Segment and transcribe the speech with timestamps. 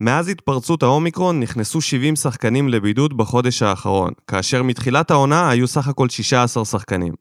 [0.00, 6.08] מאז התפרצות האומיקרון נכנסו 70 שחקנים לבידוד בחודש האחרון, כאשר מתחילת העונה היו סך הכל
[6.08, 7.12] 16 שחקנים.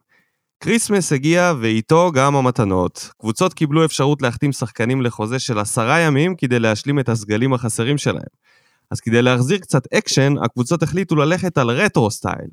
[0.59, 3.09] כריסמס הגיע ואיתו גם המתנות.
[3.19, 8.23] קבוצות קיבלו אפשרות להחתים שחקנים לחוזה של עשרה ימים כדי להשלים את הסגלים החסרים שלהם.
[8.91, 12.49] אז כדי להחזיר קצת אקשן, הקבוצות החליטו ללכת על retro style.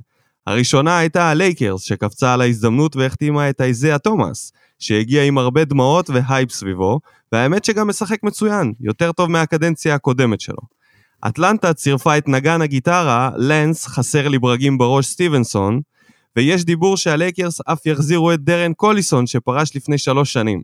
[0.46, 4.52] הראשונה הייתה הלייקרס, שקפצה על ההזדמנות והחתימה את אייזיה תומאס,
[4.84, 7.00] שהגיע עם הרבה דמעות והייפ סביבו,
[7.32, 10.58] והאמת שגם משחק מצוין, יותר טוב מהקדנציה הקודמת שלו.
[11.28, 15.80] אטלנטה צירפה את נגן הגיטרה, לאנס, חסר לי ברגים בראש סטיבנסון,
[16.36, 20.62] ויש דיבור שהלייקרס אף יחזירו את דרן קוליסון שפרש לפני שלוש שנים.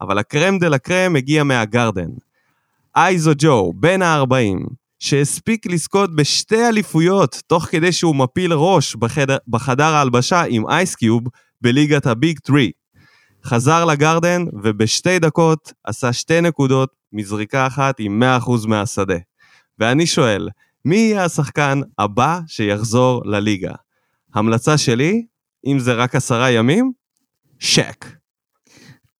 [0.00, 2.08] אבל ה crème de la crème הגיע מהגרדן.
[2.96, 9.94] Iso ג'ו, בן ה-40, שהספיק לזכות בשתי אליפויות תוך כדי שהוא מפיל ראש בחדר, בחדר
[9.94, 11.22] ההלבשה עם אייסקיוב
[11.62, 12.60] בליגת הביג 3.
[13.46, 19.16] חזר לגרדן ובשתי דקות עשה שתי נקודות מזריקה אחת עם 100% מהשדה.
[19.78, 20.48] ואני שואל,
[20.84, 23.74] מי יהיה השחקן הבא שיחזור לליגה?
[24.34, 25.26] המלצה שלי,
[25.66, 26.92] אם זה רק עשרה ימים,
[27.58, 28.06] שק.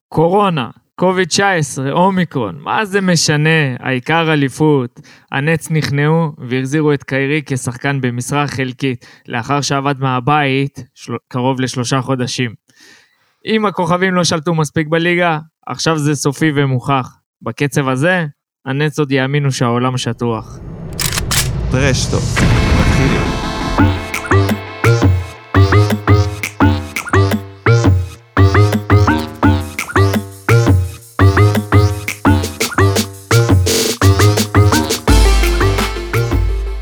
[0.08, 3.76] קורונה, קוביד 19, אומיקרון, מה זה משנה?
[3.78, 5.00] העיקר אליפות.
[5.32, 11.12] הנץ נכנעו והחזירו את קיירי כשחקן במשרה חלקית, לאחר שעבד מהבית של...
[11.28, 12.65] קרוב לשלושה חודשים.
[13.46, 17.16] אם הכוכבים לא שלטו מספיק בליגה, עכשיו זה סופי ומוכח.
[17.42, 18.26] בקצב הזה,
[18.66, 20.58] הנץ עוד יאמינו שהעולם שטוח.
[21.70, 22.16] טרשטו,
[22.80, 23.20] מתחילים.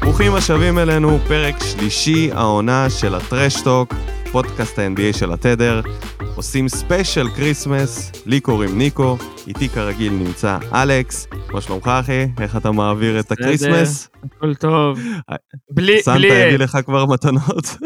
[0.03, 3.95] ברוכים אלינו, פרק שלישי העונה של הטרשטוק,
[4.33, 5.81] פודקאסט ה-NBA של התדר.
[6.45, 11.27] עושים special כריסמס, לי קוראים ניקו, איתי כרגיל נמצא אלכס.
[11.53, 12.27] מה שלומך אחי?
[12.41, 14.09] איך אתה מעביר את הכריסמס?
[14.25, 14.99] הכל טוב.
[15.77, 16.03] בלי...
[16.03, 17.77] סנטה הביא לך כבר מתנות?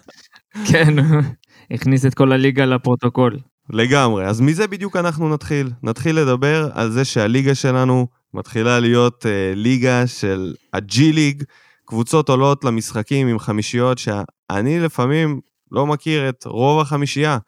[0.70, 0.94] כן,
[1.74, 3.38] הכניס את כל הליגה לפרוטוקול.
[3.70, 4.26] לגמרי.
[4.26, 5.70] אז מזה בדיוק אנחנו נתחיל.
[5.82, 11.42] נתחיל לדבר על זה שהליגה שלנו מתחילה להיות uh, ליגה של הג'י ליג.
[11.84, 15.40] קבוצות עולות למשחקים עם חמישיות שאני לפעמים
[15.72, 17.38] לא מכיר את רוב החמישייה,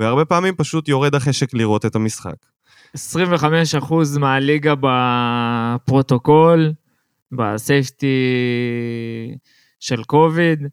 [0.00, 2.34] והרבה פעמים פשוט יורד החשק לראות את המשחק.
[2.96, 2.98] 25%
[4.18, 4.74] מהליגה
[5.80, 6.72] בפרוטוקול,
[7.32, 8.06] בסייפטי
[9.80, 10.66] של קוביד.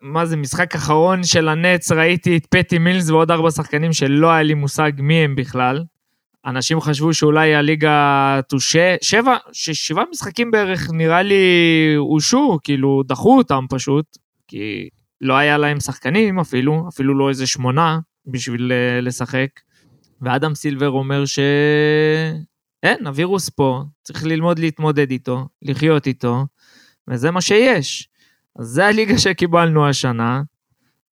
[0.00, 4.42] מה זה, משחק אחרון של הנץ, ראיתי את פטי מילס ועוד ארבע שחקנים שלא היה
[4.42, 5.84] לי מושג מי הם בכלל.
[6.46, 11.44] אנשים חשבו שאולי הליגה תושה, שבע, שבעה משחקים בערך נראה לי
[11.96, 14.04] הושו, כאילו דחו אותם פשוט,
[14.48, 14.88] כי
[15.20, 19.48] לא היה להם שחקנים אפילו, אפילו לא איזה שמונה בשביל אה, לשחק.
[20.22, 26.46] ואדם סילבר אומר שאין, הווירוס פה, צריך ללמוד להתמודד איתו, לחיות איתו,
[27.08, 28.08] וזה מה שיש.
[28.58, 30.42] אז זה הליגה שקיבלנו השנה,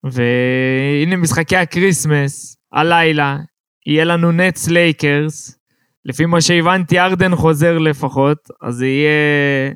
[0.04, 3.38] והנה משחקי הקריסמס, הלילה,
[3.86, 5.58] יהיה לנו נטס לייקרס,
[6.04, 9.72] לפי מה שהבנתי הארדן חוזר לפחות, אז זה יהיה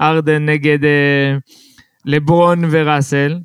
[0.00, 1.36] הארדן נגד אה,
[2.04, 3.38] לברון וראסל,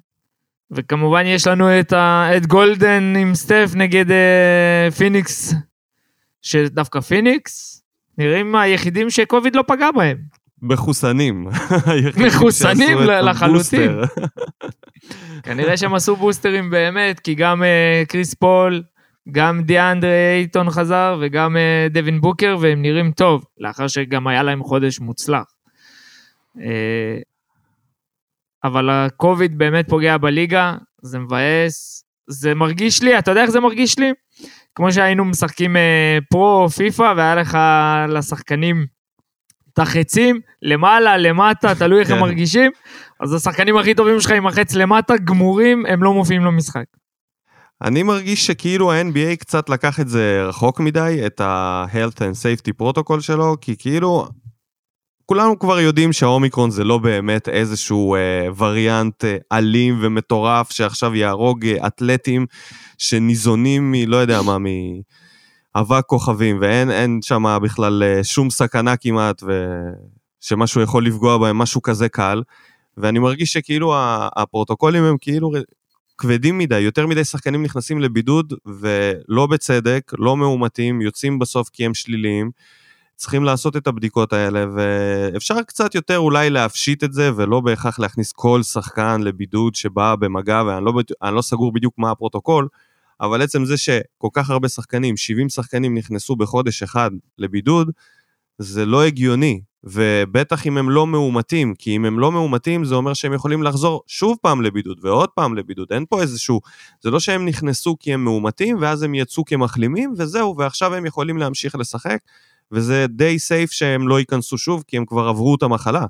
[0.75, 5.53] וכמובן יש לנו את, ה, את גולדן עם סטף נגד אה, פיניקס,
[6.41, 7.83] שדווקא פיניקס
[8.17, 10.17] נראים היחידים שקוביד לא פגע בהם.
[10.61, 11.47] מחוסנים.
[12.27, 13.91] מחוסנים לחלוטין.
[15.43, 18.83] כנראה שהם עשו בוסטרים באמת, כי גם אה, קריס פול,
[19.31, 24.63] גם דיאנדרה אייטון חזר וגם uh, דווין בוקר, והם נראים טוב, לאחר שגם היה להם
[24.63, 25.45] חודש מוצלח.
[26.57, 26.61] Uh,
[28.67, 33.99] אבל הקוביד באמת פוגע בליגה, זה מבאס, זה מרגיש לי, אתה יודע איך זה מרגיש
[33.99, 34.11] לי?
[34.75, 35.79] כמו שהיינו משחקים uh,
[36.29, 37.57] פרו, פיפא, והיה לך
[38.07, 38.85] לשחקנים
[39.73, 42.21] את החצים, למעלה, למטה, תלוי איך הם כן.
[42.21, 42.71] מרגישים,
[43.19, 46.85] אז השחקנים הכי טובים שלך עם החץ למטה, גמורים, הם לא מופיעים למשחק.
[47.81, 53.21] אני מרגיש שכאילו ה-NBA קצת לקח את זה רחוק מדי, את ה-Health and Safety Protocol
[53.21, 54.27] שלו, כי כאילו,
[55.25, 61.65] כולנו כבר יודעים שהאומיקרון זה לא באמת איזשהו אה, וריאנט אה, אלים ומטורף שעכשיו יהרוג
[61.65, 62.45] אה, אתלטים
[62.97, 63.95] שניזונים מ...
[64.07, 64.57] לא יודע מה,
[65.75, 69.43] מאבק כוכבים, ואין שם בכלל אה, שום סכנה כמעט,
[70.43, 72.43] ושמשהו יכול לפגוע בהם, משהו כזה קל.
[72.97, 73.93] ואני מרגיש שכאילו
[74.35, 75.51] הפרוטוקולים הם כאילו
[76.17, 81.93] כבדים מדי, יותר מדי שחקנים נכנסים לבידוד ולא בצדק, לא מאומתים, יוצאים בסוף כי הם
[81.93, 82.51] שליליים.
[83.15, 88.31] צריכים לעשות את הבדיקות האלה, ואפשר קצת יותר אולי להפשיט את זה, ולא בהכרח להכניס
[88.31, 90.93] כל שחקן לבידוד שבא במגע, ואני לא,
[91.31, 92.67] לא סגור בדיוק מה הפרוטוקול,
[93.21, 97.91] אבל עצם זה שכל כך הרבה שחקנים, 70 שחקנים נכנסו בחודש אחד לבידוד,
[98.57, 103.13] זה לא הגיוני, ובטח אם הם לא מאומתים, כי אם הם לא מאומתים זה אומר
[103.13, 106.61] שהם יכולים לחזור שוב פעם לבידוד ועוד פעם לבידוד, אין פה איזשהו,
[107.01, 111.37] זה לא שהם נכנסו כי הם מאומתים ואז הם יצאו כמחלימים וזהו, ועכשיו הם יכולים
[111.37, 112.17] להמשיך לשחק,
[112.75, 116.05] וזה די סייף שהם לא ייכנסו שוב כי הם כבר עברו את המחלה.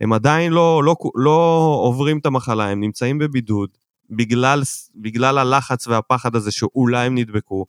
[0.00, 3.68] הם עדיין לא, לא, לא עוברים את המחלה, הם נמצאים בבידוד
[4.10, 4.62] בגלל,
[4.94, 7.66] בגלל הלחץ והפחד הזה שאולי הם נדבקו.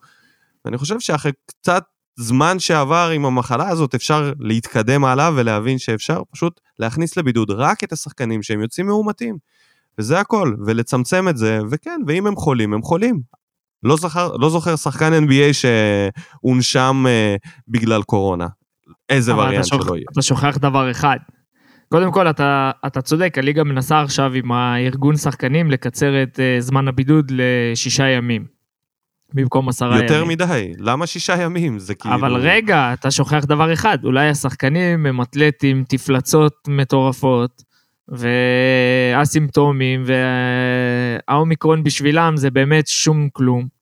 [0.65, 1.83] ואני חושב שאחרי קצת
[2.15, 7.93] זמן שעבר עם המחלה הזאת אפשר להתקדם הלאה ולהבין שאפשר פשוט להכניס לבידוד רק את
[7.93, 9.37] השחקנים שהם יוצאים מאומתים.
[9.97, 13.21] וזה הכל, ולצמצם את זה, וכן, ואם הם חולים, הם חולים.
[13.83, 17.35] לא, זכר, לא זוכר שחקן NBA שהונשם אה,
[17.67, 18.47] בגלל קורונה.
[19.09, 20.05] איזה וריאנט שוח, שלא יהיה.
[20.11, 21.17] אתה שוכח דבר אחד.
[21.89, 26.87] קודם כל, אתה, אתה צודק, הליגה מנסה עכשיו עם הארגון שחקנים לקצר את uh, זמן
[26.87, 28.45] הבידוד לשישה ימים.
[29.33, 30.03] במקום עשרה ימים.
[30.03, 31.79] יותר מדי, למה שישה ימים?
[31.79, 32.15] זה כאילו...
[32.15, 37.63] אבל רגע, אתה שוכח דבר אחד, אולי השחקנים הם אתלטים, תפלצות מטורפות,
[38.07, 40.03] ואסימפטומטים,
[41.27, 43.72] והאומיקרון בשבילם זה באמת שום כלום.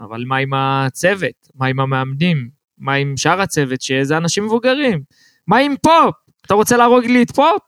[0.00, 1.48] אבל מה עם הצוות?
[1.54, 2.48] מה עם המאמנים?
[2.78, 5.02] מה עם שאר הצוות, שזה אנשים מבוגרים?
[5.46, 6.14] מה עם פופ?
[6.46, 7.62] אתה רוצה להרוג לי את פופ?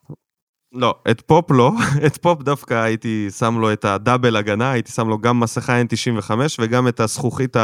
[0.71, 1.71] לא, את פופ לא,
[2.05, 5.81] את פופ דווקא הייתי שם לו את ה double הגנה, הייתי שם לו גם מסכה
[5.81, 7.55] N95 וגם את הזכוכית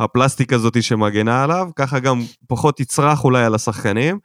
[0.00, 4.18] הפלסטיק הזאת שמגנה עליו, ככה גם פחות יצרח אולי על השחקנים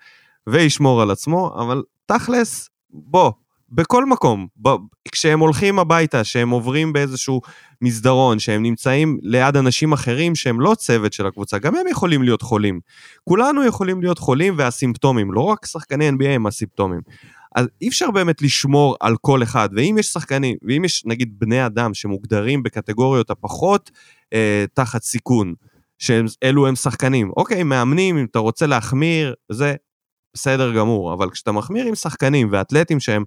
[0.49, 3.31] וישמור על עצמו, אבל תכלס, בוא,
[3.71, 4.75] בכל מקום, ב-
[5.11, 7.41] כשהם הולכים הביתה, שהם עוברים באיזשהו
[7.81, 12.41] מסדרון, שהם נמצאים ליד אנשים אחרים שהם לא צוות של הקבוצה, גם הם יכולים להיות
[12.41, 12.79] חולים.
[13.23, 17.01] כולנו יכולים להיות חולים והסימפטומים, לא רק שחקני NBA הם הסימפטומים.
[17.55, 21.65] אז אי אפשר באמת לשמור על כל אחד, ואם יש שחקנים, ואם יש נגיד בני
[21.65, 23.91] אדם שמוגדרים בקטגוריות הפחות
[24.33, 25.53] אה, תחת סיכון,
[25.97, 29.75] שאלו הם שחקנים, אוקיי, מאמנים, אם אתה רוצה להחמיר, זה
[30.33, 33.23] בסדר גמור, אבל כשאתה מחמיר עם שחקנים ואתלטים שהם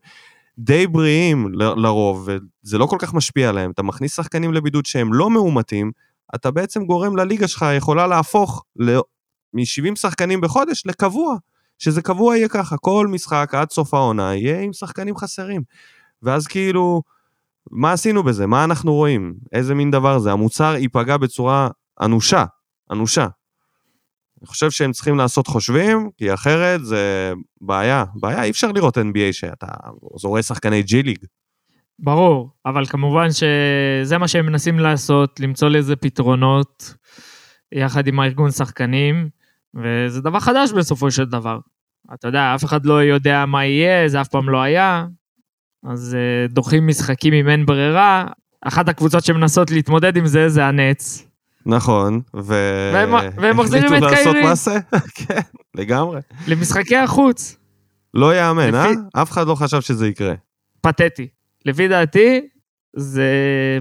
[0.59, 5.31] די בריאים לרוב, וזה לא כל כך משפיע עליהם, אתה מכניס שחקנים לבידוד שהם לא
[5.31, 5.93] מאומתים,
[6.35, 8.65] אתה בעצם גורם לליגה שלך יכולה להפוך
[9.55, 11.37] מ-70 שחקנים בחודש לקבוע.
[11.79, 15.63] שזה קבוע יהיה ככה, כל משחק עד סוף העונה יהיה עם שחקנים חסרים.
[16.23, 17.03] ואז כאילו,
[17.71, 18.47] מה עשינו בזה?
[18.47, 19.35] מה אנחנו רואים?
[19.53, 20.33] איזה מין דבר זה?
[20.33, 21.69] המוצר ייפגע בצורה
[22.01, 22.45] אנושה,
[22.91, 23.27] אנושה.
[24.43, 28.05] אני חושב שהם צריכים לעשות חושבים, כי אחרת זה בעיה.
[28.15, 29.67] בעיה, אי אפשר לראות NBA שאתה
[30.25, 31.19] רואה שחקני ג'י ליג.
[31.99, 36.95] ברור, אבל כמובן שזה מה שהם מנסים לעשות, למצוא לזה פתרונות
[37.73, 39.29] יחד עם הארגון שחקנים,
[39.75, 41.59] וזה דבר חדש בסופו של דבר.
[42.15, 45.07] אתה יודע, אף אחד לא יודע מה יהיה, זה אף פעם לא היה,
[45.85, 48.27] אז uh, דוחים משחקים אם אין ברירה.
[48.61, 51.32] אחת הקבוצות שמנסות להתמודד עם זה, זה הנץ.
[51.67, 52.55] נכון, ו...
[52.95, 54.11] והם, והם מחזירים את קיירי.
[54.11, 54.81] לעשות מעשה,
[55.27, 55.41] כן,
[55.75, 56.21] לגמרי.
[56.47, 57.57] למשחקי החוץ.
[58.15, 58.95] לא יאמן, לפי...
[59.15, 59.23] אה?
[59.23, 60.35] אף אחד לא חשב שזה יקרה.
[60.81, 61.29] פתטי.
[61.67, 62.41] לפי דעתי,
[62.97, 63.29] זה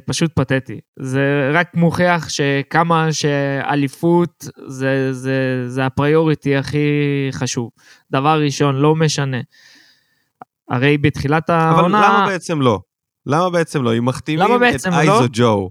[0.06, 0.80] פשוט פתטי.
[1.00, 6.88] זה רק מוכיח שכמה שאליפות זה, זה, זה הפריוריטי הכי
[7.32, 7.70] חשוב.
[8.12, 9.38] דבר ראשון, לא משנה.
[10.70, 12.00] הרי בתחילת העונה...
[12.00, 12.80] אבל למה בעצם לא?
[13.26, 13.98] למה בעצם לא?
[13.98, 14.96] אם מחתימים את לא?
[14.96, 15.70] Iso ג'ו,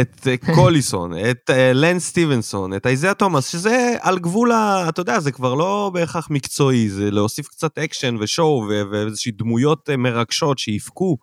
[0.00, 4.88] את אה, קוליסון, את אה, לאנס סטיבנסון, את אייזיה תומאס, שזה על גבול ה...
[4.88, 9.90] אתה יודע, זה כבר לא בהכרח מקצועי, זה להוסיף קצת אקשן ו show ואיזושהי דמויות
[9.90, 11.16] אה, מרגשות שיבכו.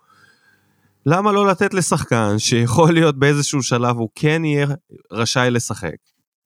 [1.05, 4.67] למה לא לתת לשחקן שיכול להיות באיזשהו שלב הוא כן יהיה
[5.11, 5.95] רשאי לשחק?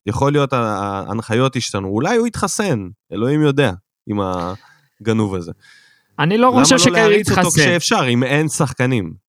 [0.06, 3.72] יכול להיות ההנחיות השתנו, אולי הוא יתחסן, אלוהים יודע,
[4.08, 4.20] עם
[5.02, 5.52] הג'נון הזה.
[6.20, 7.42] אני לא חושב שקיירי יתחסן.
[7.42, 9.23] למה לא להריץ אותו כשאפשר, אם אין שחקנים?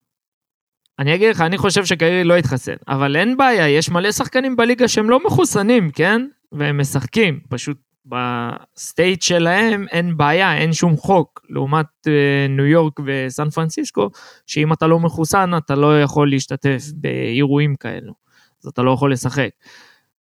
[0.99, 4.87] אני אגיד לך, אני חושב שקיירי לא יתחסן, אבל אין בעיה, יש מלא שחקנים בליגה
[4.87, 6.27] שהם לא מחוסנים, כן?
[6.51, 12.99] והם משחקים, פשוט ב state שלהם אין בעיה, אין שום חוק, לעומת אה, ניו יורק
[13.05, 14.09] וסן פרנסיסקו,
[14.47, 18.13] שאם אתה לא מחוסן אתה לא יכול להשתתף באירועים כאלו,
[18.63, 19.49] אז אתה לא יכול לשחק.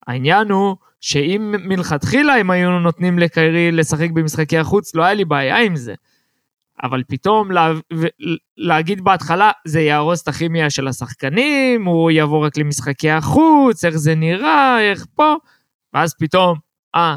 [0.07, 5.59] העניין הוא שאם מלכתחילה הם היו נותנים לקיירי לשחק במשחקי החוץ, לא היה לי בעיה
[5.59, 5.95] עם זה.
[6.83, 7.73] אבל פתאום לה,
[8.57, 14.14] להגיד בהתחלה, זה יהרוס את הכימיה של השחקנים, הוא יבוא רק למשחקי החוץ, איך זה
[14.14, 15.35] נראה, איך פה,
[15.93, 16.59] ואז פתאום,
[16.95, 17.16] אה,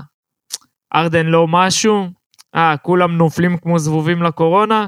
[0.95, 2.07] ארדן לא משהו,
[2.55, 4.87] אה, כולם נופלים כמו זבובים לקורונה,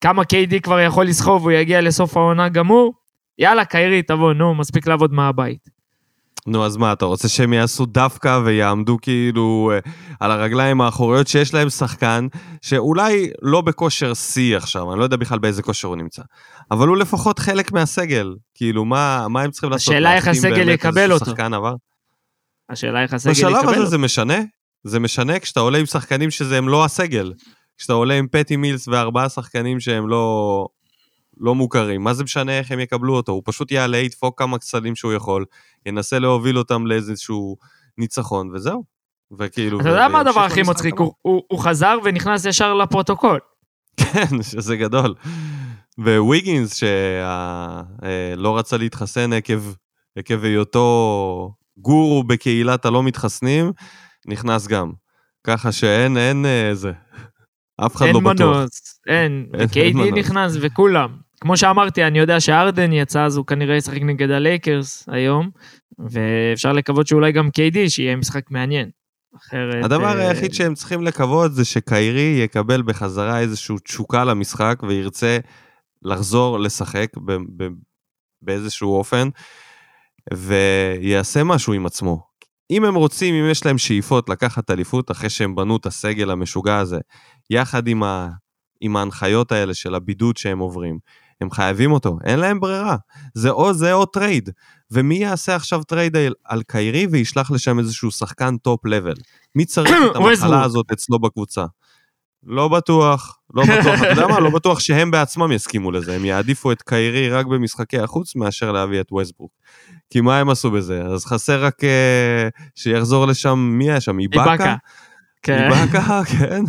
[0.00, 2.94] כמה KD כבר יכול לסחוב, הוא יגיע לסוף העונה גמור,
[3.38, 5.68] יאללה, קיירי, תבוא, נו, מספיק לעבוד מהבית.
[6.46, 9.78] נו, אז מה, אתה רוצה שהם יעשו דווקא ויעמדו כאילו אה,
[10.20, 12.26] על הרגליים האחוריות שיש להם שחקן
[12.62, 16.22] שאולי לא בכושר שיא עכשיו, אני לא יודע בכלל באיזה כושר הוא נמצא,
[16.70, 19.94] אבל הוא לפחות חלק מהסגל, כאילו, מה, מה הם צריכים לעשות?
[19.94, 21.24] השאלה איך הסגל יקבל אותו.
[21.24, 21.74] שחקן עבר?
[22.70, 23.60] השאלה איך הסגל יקבל אותו.
[23.60, 24.38] בשלב הזה זה משנה?
[24.84, 27.32] זה משנה כשאתה עולה עם שחקנים שזה הם לא הסגל.
[27.78, 30.66] כשאתה עולה עם פטי מילס וארבעה שחקנים שהם לא,
[31.40, 33.32] לא מוכרים, מה זה משנה איך הם יקבלו אותו?
[33.32, 35.44] הוא פשוט יעלה, ידפוק כמה סלים שהוא יכול,
[35.86, 37.56] ינסה להוביל אותם לאיזשהו
[37.98, 38.84] ניצחון, וזהו.
[39.38, 39.80] וכאילו...
[39.80, 40.98] אתה יודע מה הדבר הכי מצחיק?
[40.98, 43.38] הוא, הוא, הוא חזר ונכנס ישר לפרוטוקול.
[43.96, 45.14] כן, שזה גדול.
[45.98, 49.62] וויגינס, שלא רצה להתחסן עקב,
[50.16, 53.72] עקב היותו גורו בקהילת הלא מתחסנים,
[54.26, 54.92] נכנס גם.
[55.44, 56.92] ככה שאין, אין איזה...
[57.76, 58.30] אף אחד לא בטוח.
[58.30, 59.46] אין מנוס, אין.
[59.58, 61.23] וקיידי נכנס וכולם.
[61.40, 65.50] כמו שאמרתי, אני יודע שארדן יצא, אז הוא כנראה ישחק נגד הלייקרס היום,
[65.98, 68.90] ואפשר לקוות שאולי גם קיידי, שיהיה משחק מעניין.
[69.36, 69.84] אחרת...
[69.84, 70.16] הדבר uh...
[70.16, 75.38] היחיד שהם צריכים לקוות זה שקיירי יקבל בחזרה איזושהי תשוקה למשחק וירצה
[76.02, 77.68] לחזור לשחק ב- ב-
[78.42, 79.28] באיזשהו אופן,
[80.34, 82.26] ויעשה משהו עם עצמו.
[82.70, 86.78] אם הם רוצים, אם יש להם שאיפות לקחת אליפות אחרי שהם בנו את הסגל המשוגע
[86.78, 86.98] הזה,
[87.50, 88.28] יחד עם, ה,
[88.80, 90.98] עם ההנחיות האלה של הבידוד שהם עוברים,
[91.40, 92.96] הם חייבים אותו, אין להם ברירה.
[93.34, 94.50] זה או זה או trade.
[94.90, 99.14] ומי יעשה עכשיו trade על, על קיירי וישלח לשם איזשהו שחקן top level?
[99.54, 101.64] מי צריך את המחלה הזאת אצלו בקבוצה?
[102.46, 104.40] לא בטוח, לא בטוח, אתה יודע מה?
[104.40, 109.00] לא בטוח שהם בעצמם יסכימו לזה, הם יעדיפו את קיירי רק במשחקי החוץ מאשר להביא
[109.00, 109.50] את ווסטברוק.
[110.10, 111.02] כי מה הם עשו בזה?
[111.02, 114.18] אז חסר רק uh, שיחזור לשם, מי היה שם?
[114.18, 114.76] איבאקה?
[115.42, 115.72] כן.
[115.72, 116.64] איבאקה, כן.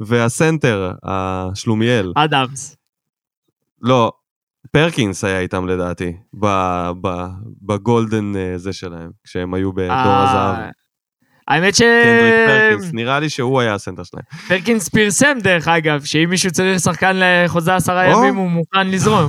[0.00, 2.12] והסנטר, השלומיאל.
[2.16, 2.76] אדמס.
[3.82, 4.12] לא,
[4.70, 6.16] פרקינס היה איתם לדעתי,
[7.62, 10.70] בגולדן אה, זה שלהם, כשהם היו בדור אה, הזהב.
[11.48, 11.82] האמת ש...
[11.82, 14.24] קנדריק פרקינס, נראה לי שהוא היה הסנטר שלהם.
[14.48, 19.28] פרקינס פרסם דרך אגב, שאם מישהו צריך שחקן לחוזה עשרה ימים הוא מוכן לזרום.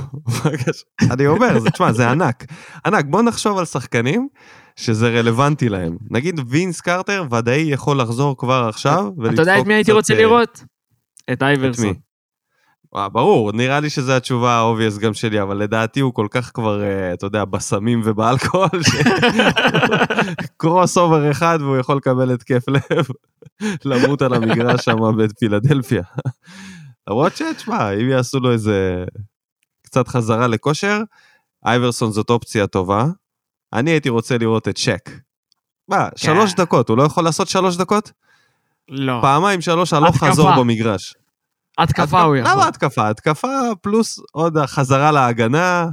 [1.12, 2.44] אני אומר, תשמע, זה ענק.
[2.86, 4.28] ענק, בוא נחשוב על שחקנים
[4.76, 5.96] שזה רלוונטי להם.
[6.10, 10.64] נגיד וינס קרטר ודאי יכול לחזור כבר עכשיו אתה יודע את מי הייתי רוצה לראות?
[11.32, 11.94] את אייברסון.
[12.96, 16.50] אה, ברור, נראה לי שזו התשובה ה obvious גם שלי, אבל לדעתי הוא כל כך
[16.54, 18.68] כבר, uh, אתה יודע, בסמים ובאלכוהול,
[20.56, 23.06] קרוס אובר אחד והוא יכול לקבל התקף לב,
[23.90, 26.02] למות על המגרש שם בפילדלפיה.
[27.08, 29.04] למרות שתשמע, אם יעשו לו איזה
[29.82, 31.00] קצת חזרה לכושר,
[31.66, 33.06] אייברסון זאת אופציה טובה.
[33.72, 35.10] אני הייתי רוצה לראות את שק.
[35.88, 36.16] מה, כן.
[36.16, 38.12] שלוש דקות, הוא לא יכול לעשות שלוש דקות?
[38.88, 39.18] לא.
[39.22, 41.14] פעמיים שלוש הלוך חזור במגרש.
[41.78, 42.52] התקפה הוא יכול.
[42.52, 43.08] למה התקפה?
[43.08, 43.48] התקפה
[43.80, 45.86] פלוס עוד החזרה להגנה.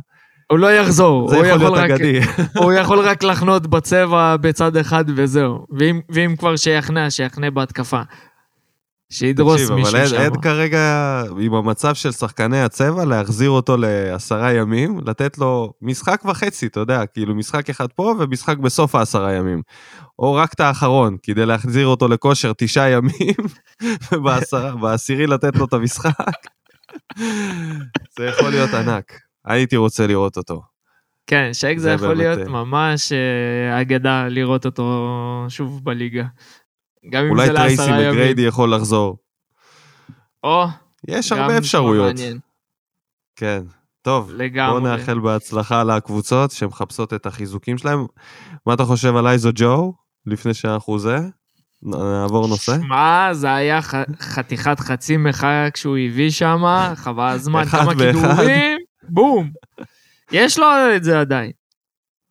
[0.51, 2.19] הוא לא יחזור, זה הוא יכול להיות אגדי.
[2.63, 5.65] הוא יכול רק לחנות בצבע בצד אחד וזהו.
[5.79, 8.01] ואם, ואם כבר שיחנה, שיחנה בהתקפה.
[9.11, 10.03] שידרוס מישהו שם.
[10.03, 15.73] תקשיב, אבל אין כרגע, עם המצב של שחקני הצבע, להחזיר אותו לעשרה ימים, לתת לו
[15.81, 19.61] משחק וחצי, אתה יודע, כאילו משחק אחד פה ומשחק בסוף העשרה ימים.
[20.19, 23.35] או רק את האחרון, כדי להחזיר אותו לכושר תשעה ימים,
[24.11, 26.37] ובעשירי לתת לו את המשחק.
[28.17, 29.19] זה יכול להיות ענק.
[29.45, 30.61] הייתי רוצה לראות אותו.
[31.27, 36.23] כן, שק זה, זה יכול להיות אה, ממש uh, אגדה לראות אותו שוב בליגה.
[37.09, 37.77] גם אם זה לעשרה ימים.
[37.77, 39.17] אולי טרייסי מגריידי יכול לחזור.
[40.43, 40.65] או,
[41.07, 42.15] יש הרבה אפשרויות.
[43.35, 43.63] כן.
[44.01, 44.79] טוב, לגמרי.
[44.79, 48.05] בוא נאחל בהצלחה לקבוצות שמחפשות את החיזוקים שלהם.
[48.65, 49.93] מה אתה חושב על אייזו ג'ו,
[50.25, 51.19] לפני שאנחנו זה?
[51.83, 52.77] נעבור נושא?
[52.81, 53.93] שמע, זה היה ח...
[54.19, 56.63] חתיכת חצי מחאה כשהוא הביא שם,
[56.95, 58.77] חבל הזמן, כמה כידורים,
[59.09, 59.51] בום.
[60.31, 61.51] יש לו את זה עדיין.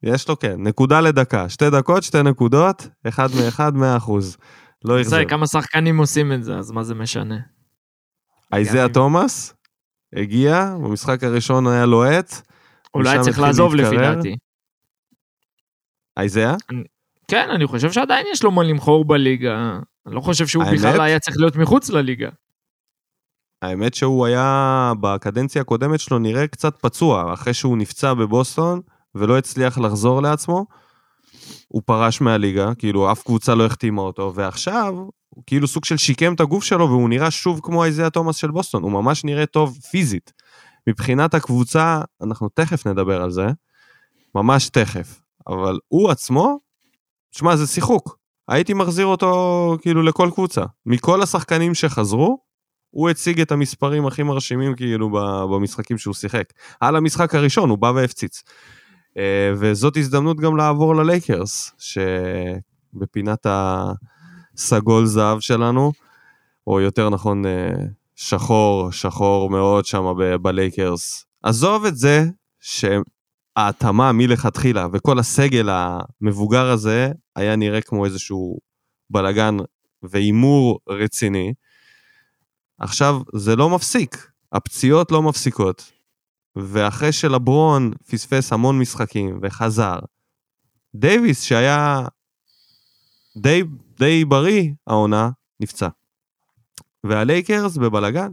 [0.02, 0.54] יש לו, כן.
[0.58, 1.48] נקודה לדקה.
[1.48, 4.36] שתי דקות, שתי נקודות, אחד מאחד, מאה אחוז.
[4.84, 5.28] לא יחזר.
[5.28, 7.38] כמה שחקנים עושים את זה, אז מה זה משנה?
[8.52, 9.54] אייזיה תומאס
[10.16, 12.34] הגיע, במשחק הראשון היה לוהט.
[12.94, 14.36] אולי צריך לעזוב לפי דעתי.
[16.16, 16.54] אייזיה?
[17.28, 19.78] כן, אני חושב שעדיין יש לו מה למכור בליגה.
[20.06, 20.78] אני לא חושב שהוא האמת?
[20.78, 22.28] בכלל היה צריך להיות מחוץ לליגה.
[23.62, 28.80] האמת שהוא היה, בקדנציה הקודמת שלו נראה קצת פצוע, אחרי שהוא נפצע בבוסטון
[29.14, 30.66] ולא הצליח לחזור לעצמו.
[31.72, 34.94] הוא פרש מהליגה, כאילו אף קבוצה לא החתימה אותו, ועכשיו
[35.28, 38.50] הוא כאילו סוג של שיקם את הגוף שלו והוא נראה שוב כמו איזיה תומאס של
[38.50, 40.32] בוסטון, הוא ממש נראה טוב פיזית.
[40.86, 43.46] מבחינת הקבוצה, אנחנו תכף נדבר על זה,
[44.34, 46.58] ממש תכף, אבל הוא עצמו,
[47.30, 48.16] תשמע, זה שיחוק.
[48.48, 50.64] הייתי מחזיר אותו כאילו לכל קבוצה.
[50.86, 52.38] מכל השחקנים שחזרו,
[52.90, 55.10] הוא הציג את המספרים הכי מרשימים כאילו
[55.50, 56.52] במשחקים שהוא שיחק.
[56.80, 58.42] על המשחק הראשון הוא בא והפציץ.
[59.16, 65.92] אה, וזאת הזדמנות גם לעבור ללייקרס, שבפינת הסגול זהב שלנו,
[66.66, 67.70] או יותר נכון אה,
[68.16, 70.04] שחור, שחור מאוד שם
[70.42, 71.24] בלייקרס.
[71.42, 72.24] עזוב את זה
[72.60, 78.58] שההתאמה מלכתחילה וכל הסגל המבוגר הזה היה נראה כמו איזשהו
[79.10, 79.56] בלאגן
[80.02, 81.52] והימור רציני.
[82.78, 85.92] עכשיו, זה לא מפסיק, הפציעות לא מפסיקות.
[86.56, 89.98] ואחרי שלברון פספס המון משחקים וחזר,
[90.94, 92.06] דייוויס, שהיה
[93.36, 93.62] די,
[93.98, 95.30] די בריא העונה,
[95.60, 95.88] נפצע.
[97.04, 98.32] והלייקרס בבלאגן.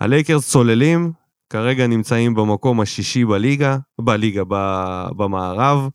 [0.00, 1.12] הלייקרס צוללים,
[1.50, 4.42] כרגע נמצאים במקום השישי בליגה, בליגה,
[5.16, 5.88] במערב.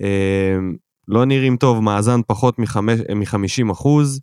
[0.00, 0.76] אמ,
[1.08, 4.20] לא נראים טוב, מאזן פחות מ-50 אחוז.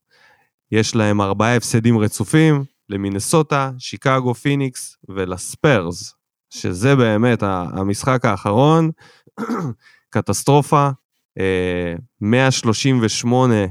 [0.71, 6.13] יש להם ארבעה הפסדים רצופים, למינסוטה, שיקגו, פיניקס ולספיירס,
[6.49, 8.91] שזה באמת המשחק האחרון,
[10.13, 10.89] קטסטרופה,
[12.21, 13.65] 138 אה,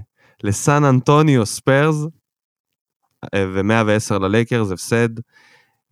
[0.45, 1.97] לסן אנטוניו ספיירס,
[3.35, 5.09] אה, ו-110 ללייקרס, הפסד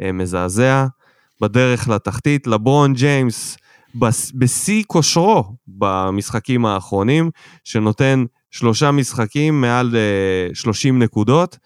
[0.02, 0.86] אה, מזעזע.
[1.40, 3.56] בדרך לתחתית, לברון ג'יימס
[4.34, 7.30] בשיא כושרו במשחקים האחרונים,
[7.64, 9.96] שנותן שלושה משחקים מעל
[10.54, 11.58] 30 נקודות.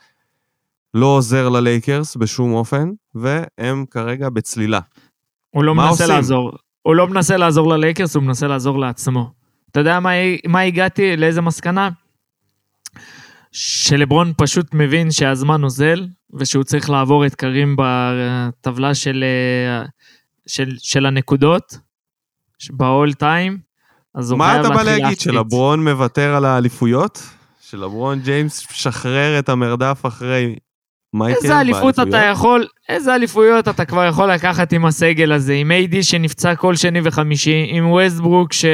[0.97, 4.81] לא עוזר ללייקרס בשום אופן, והם כרגע בצלילה.
[5.51, 6.09] הוא לא מנסה עושים?
[6.09, 6.53] לעזור.
[6.83, 9.31] הוא לא מנסה לעזור ללייקרס, הוא מנסה לעזור לעצמו.
[9.71, 10.11] אתה יודע מה,
[10.47, 11.89] מה הגעתי, לאיזה מסקנה?
[13.53, 19.25] שלברון פשוט מבין שהזמן אוזל, ושהוא צריך לעבור את קרים בטבלה של,
[20.47, 21.79] של, של הנקודות,
[22.71, 23.59] ב-all time,
[24.15, 24.77] אז הוא חייב להתחיל להפציץ.
[24.77, 27.23] מה אתה בא להגיד, שלברון מוותר על האליפויות?
[27.61, 30.57] שלברון ג'יימס משחרר את המרדף אחרי
[31.17, 35.71] מייקל איזה אליפות אתה יכול, איזה אליפויות אתה כבר יכול לקחת עם הסגל הזה, עם
[35.71, 38.65] איי-די שנפצע כל שני וחמישי, עם ווסטברוק ש...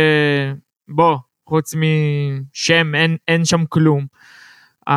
[0.88, 1.16] בוא,
[1.48, 4.06] חוץ משם, אין, אין שם כלום.
[4.88, 4.92] Uh,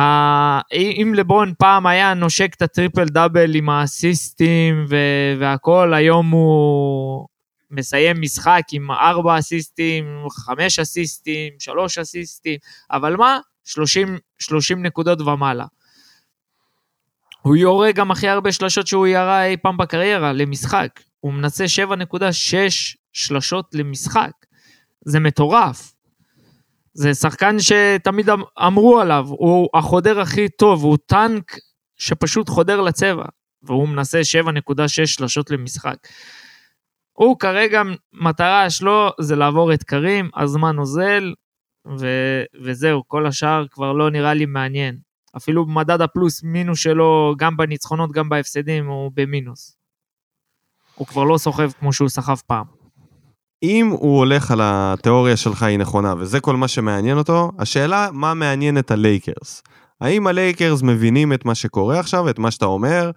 [0.72, 7.26] אם לברון פעם היה נושק את הטריפל דאבל עם האסיסטים ו- והכל, היום הוא
[7.70, 12.58] מסיים משחק עם ארבע אסיסטים, חמש אסיסטים, שלוש אסיסטים,
[12.90, 13.38] אבל מה?
[13.64, 15.64] 30, 30 נקודות ומעלה.
[17.46, 21.00] הוא יורה גם הכי הרבה שלשות שהוא ירה אי פעם בקריירה למשחק.
[21.20, 24.30] הוא מנסה 7.6 שלשות למשחק.
[25.04, 25.92] זה מטורף.
[26.94, 31.52] זה שחקן שתמיד אמ-, אמרו עליו, הוא החודר הכי טוב, הוא טנק
[31.96, 33.24] שפשוט חודר לצבע,
[33.62, 35.96] והוא מנסה 7.6 שלשות למשחק.
[37.12, 37.82] הוא כרגע,
[38.12, 41.34] מטרה שלו זה לעבור את קרים, הזמן אוזל,
[41.98, 45.05] ו- וזהו, כל השאר כבר לא נראה לי מעניין.
[45.36, 49.76] אפילו מדד הפלוס מינוס שלו, גם בניצחונות, גם בהפסדים, הוא במינוס.
[50.94, 52.64] הוא כבר לא סוחב כמו שהוא סחב פעם.
[53.62, 58.34] אם הוא הולך על התיאוריה שלך היא נכונה, וזה כל מה שמעניין אותו, השאלה מה
[58.34, 59.62] מעניין את הלייקרס.
[60.00, 63.10] האם הלייקרס מבינים את מה שקורה עכשיו, את מה שאתה אומר,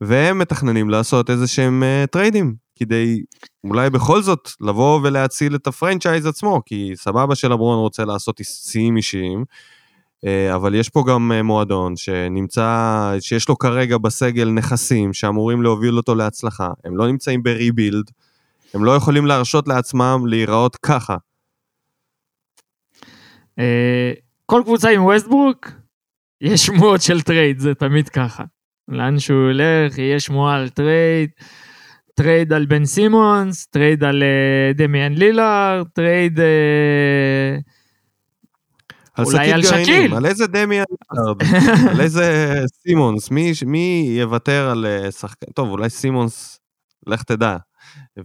[0.00, 3.22] והם מתכננים לעשות איזה שהם אה, טריידים, כדי
[3.64, 8.96] אולי בכל זאת לבוא ולהציל את ה franchise עצמו, כי סבבה שלברון רוצה לעשות שיאים
[8.96, 9.44] אישיים,
[10.54, 16.14] אבל יש פה גם אה, מועדון שנמצא, שיש לו כרגע בסגל נכסים שאמורים להוביל אותו
[16.14, 16.70] להצלחה.
[16.84, 18.10] הם לא נמצאים ב rebuild,
[18.74, 21.16] הם לא יכולים להרשות לעצמם להיראות ככה.
[23.58, 24.12] אה,
[24.46, 25.70] כל קבוצה עם ווסטברוק,
[26.40, 28.44] יש שמועות של trade, זה תמיד ככה.
[28.88, 31.30] לאן שהוא הולך, יש שמועה על trade,
[32.14, 34.22] trade על בן סימונס, trade על
[34.74, 36.40] דמיאן לילארד, trade...
[39.24, 40.14] אולי על שקיל.
[40.14, 40.84] על איזה דמיאן,
[41.90, 46.60] על איזה סימונס, מי, מי יוותר על אה, שחקן, טוב, אולי סימונס,
[47.06, 47.56] לך תדע.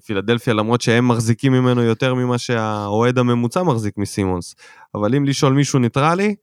[0.06, 4.56] פילדלפיה, למרות שהם מחזיקים ממנו יותר ממה שהאוהד הממוצע מחזיק מסימונס.
[4.96, 6.36] אבל אם לשאול מישהו ניטרלי,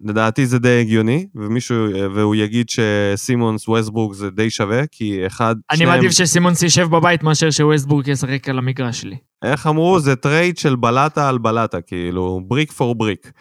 [0.00, 1.76] לדעתי זה די הגיוני, ומישהו,
[2.14, 5.90] והוא יגיד שסימונס ווסטבורג זה די שווה, כי אחד, אני שניהם...
[5.92, 9.16] מעדיף שסימונס יישב בבית מאשר שווסטבורג ישחק על המגרש שלי.
[9.42, 10.00] איך אמרו?
[10.00, 13.32] זה trade של בלטה על בלטה, כאילו, brick for brick.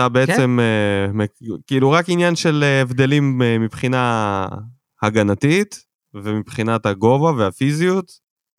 [0.00, 0.58] אתה בעצם,
[1.12, 1.20] כן?
[1.20, 4.46] אה, כאילו רק עניין של אה, הבדלים אה, מבחינה
[5.02, 5.84] הגנתית
[6.14, 8.12] ומבחינת הגובה והפיזיות,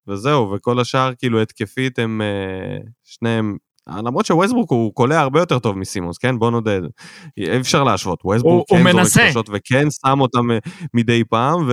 [0.08, 5.78] וזהו, וכל השאר כאילו התקפית הם אה, שניהם, למרות שווסטברוק הוא קולע הרבה יותר טוב
[5.78, 6.40] מסימונס, כן?
[6.40, 6.78] בוא נודה,
[7.38, 10.48] אי אפשר להשוות, ווסטברוק כן זורק שלושות וכן שם אותם
[10.94, 11.70] מדי פעם,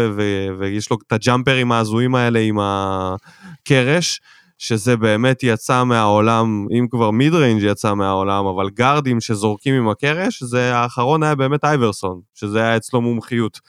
[0.59, 4.21] ויש לו את הג'אמפרים ההזויים האלה עם הקרש.
[4.59, 10.43] שזה באמת יצא מהעולם, אם כבר mid range יצא מהעולם, אבל גארדים שזורקים עם הקרש,
[10.43, 13.61] זה האחרון היה באמת אייברסון, שזה היה אצלו מומחיות.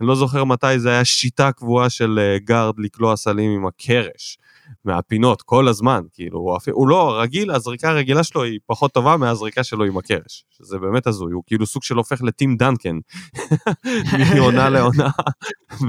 [0.00, 4.38] אני לא זוכר מתי זה היה שיטה קבועה של אה, גארד לקלוע סלים עם הקרש.
[4.84, 9.16] מהפינות כל הזמן, כאילו, הוא, אפילו, הוא לא, רגיל, הזריקה הרגילה שלו היא פחות טובה
[9.16, 12.98] מהזריקה שלו עם הקרש, שזה באמת הזוי, הוא כאילו סוג של הופך לטים דנקן,
[14.34, 15.08] מעונה לעונה,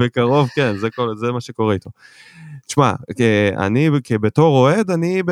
[0.00, 1.90] בקרוב, כן, זה, כל, זה מה שקורה איתו.
[2.66, 2.92] תשמע,
[3.56, 5.22] אני בתור אוהד, אני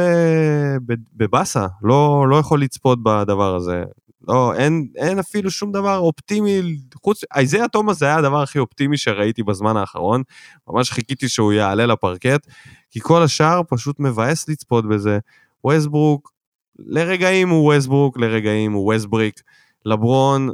[1.16, 3.84] בבאסה, לא, לא יכול לצפות בדבר הזה.
[4.28, 6.60] לא, אין, אין אפילו שום דבר אופטימי,
[7.02, 10.22] חוץ, איזיה תומאס זה היה הדבר הכי אופטימי שראיתי בזמן האחרון,
[10.68, 12.46] ממש חיכיתי שהוא יעלה לפרקט,
[12.90, 15.18] כי כל השאר פשוט מבאס לצפות בזה.
[15.64, 16.32] ווסטברוק,
[16.78, 19.40] לרגעים הוא ווסטברוק, לרגעים הוא ווסטבריק.
[19.84, 20.50] לברון,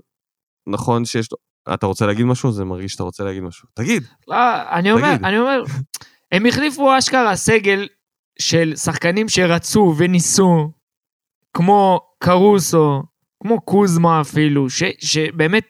[0.67, 1.39] נכון שיש לו...
[1.75, 2.53] אתה רוצה להגיד משהו?
[2.53, 3.69] זה מרגיש שאתה רוצה להגיד משהו.
[3.75, 4.03] תגיד.
[4.29, 4.37] לא,
[4.71, 5.25] אני אומר, תגיד.
[5.27, 5.63] אני אומר,
[6.35, 7.89] הם החליפו אשכרה סגל
[8.39, 10.71] של שחקנים שרצו וניסו,
[11.55, 13.03] כמו קרוסו,
[13.43, 15.67] כמו קוזמה אפילו, ש, שבאמת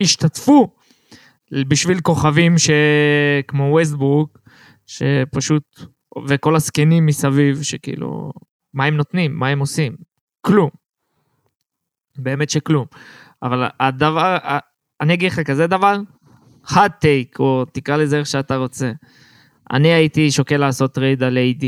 [0.00, 0.74] השתתפו
[1.68, 2.70] בשביל כוכבים ש...
[3.48, 4.38] כמו ווסטברוק,
[4.86, 5.80] שפשוט,
[6.28, 8.32] וכל הזקנים מסביב, שכאילו,
[8.74, 9.38] מה הם נותנים?
[9.38, 9.96] מה הם עושים?
[10.40, 10.70] כלום.
[12.16, 12.86] באמת שכלום.
[13.42, 14.36] אבל הדבר,
[15.00, 15.96] אני אגיד לך כזה דבר,
[16.66, 18.92] hot take, או תקרא לזה איך שאתה רוצה.
[19.72, 21.64] אני הייתי שוקל לעשות trade על AD.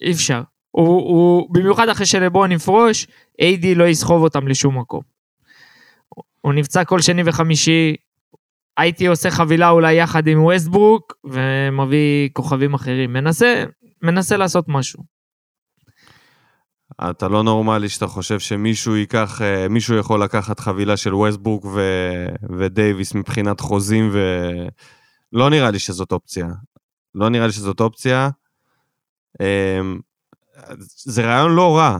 [0.00, 0.42] אי אפשר.
[0.70, 3.06] הוא, הוא, במיוחד אחרי שלברון יפרוש,
[3.42, 5.02] AD לא יסחוב אותם לשום מקום.
[6.40, 7.94] הוא נפצע כל שני וחמישי,
[8.76, 13.12] הייתי עושה חבילה אולי יחד עם ווסטברוק, ומביא כוכבים אחרים.
[13.12, 13.64] מנסה,
[14.02, 15.02] מנסה לעשות משהו.
[17.10, 21.80] אתה לא נורמלי שאתה חושב שמישהו ייקח, אה, מישהו יכול לקחת חבילה של ווסטברוק ו...
[22.58, 24.18] ודייוויס מבחינת חוזים ו...
[25.32, 26.46] לא נראה לי שזאת אופציה.
[27.18, 28.28] לא נראה לי שזאת אופציה.
[29.40, 29.98] אמ,
[30.96, 31.98] זה רעיון לא רע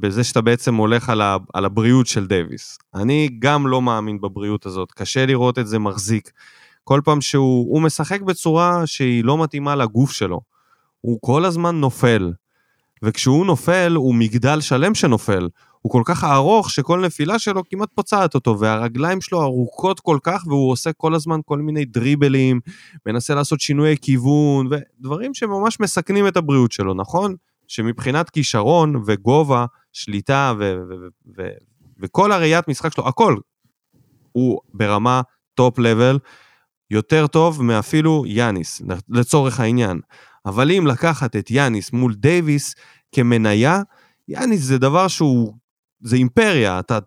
[0.00, 1.20] בזה שאתה בעצם הולך על,
[1.54, 2.78] על הבריאות של דייוויס.
[2.94, 6.30] אני גם לא מאמין בבריאות הזאת, קשה לראות את זה מחזיק.
[6.84, 10.40] כל פעם שהוא הוא משחק בצורה שהיא לא מתאימה לגוף שלו.
[11.00, 12.32] הוא כל הזמן נופל.
[13.02, 15.48] וכשהוא נופל, הוא מגדל שלם שנופל.
[15.82, 20.44] הוא כל כך ארוך שכל נפילה שלו כמעט פוצעת אותו, והרגליים שלו ארוכות כל כך,
[20.46, 22.60] והוא עושה כל הזמן כל מיני דריבלים,
[23.06, 27.34] מנסה לעשות שינויי כיוון, ודברים שממש מסכנים את הבריאות שלו, נכון?
[27.68, 31.56] שמבחינת כישרון וגובה, שליטה ו- ו- ו- ו-
[31.98, 33.36] וכל הראיית משחק שלו, הכל,
[34.32, 35.20] הוא ברמה
[35.54, 36.18] top level,
[36.90, 40.00] יותר טוב מאפילו יאניס, לצורך העניין.
[40.46, 42.74] אבל אם לקחת את יאניס מול דייוויס
[43.12, 43.82] כמניה,
[44.28, 45.54] יאניס זה דבר שהוא,
[46.02, 46.98] זה אימפריה, אתה,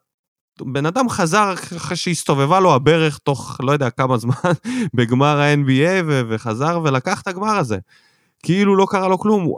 [0.62, 4.34] בן אדם חזר אחרי שהסתובבה לו הברך תוך לא יודע כמה זמן
[4.96, 7.78] בגמר ה-NBA ו- וחזר ולקח את הגמר הזה.
[8.44, 9.54] כאילו לא קרה לו כלום.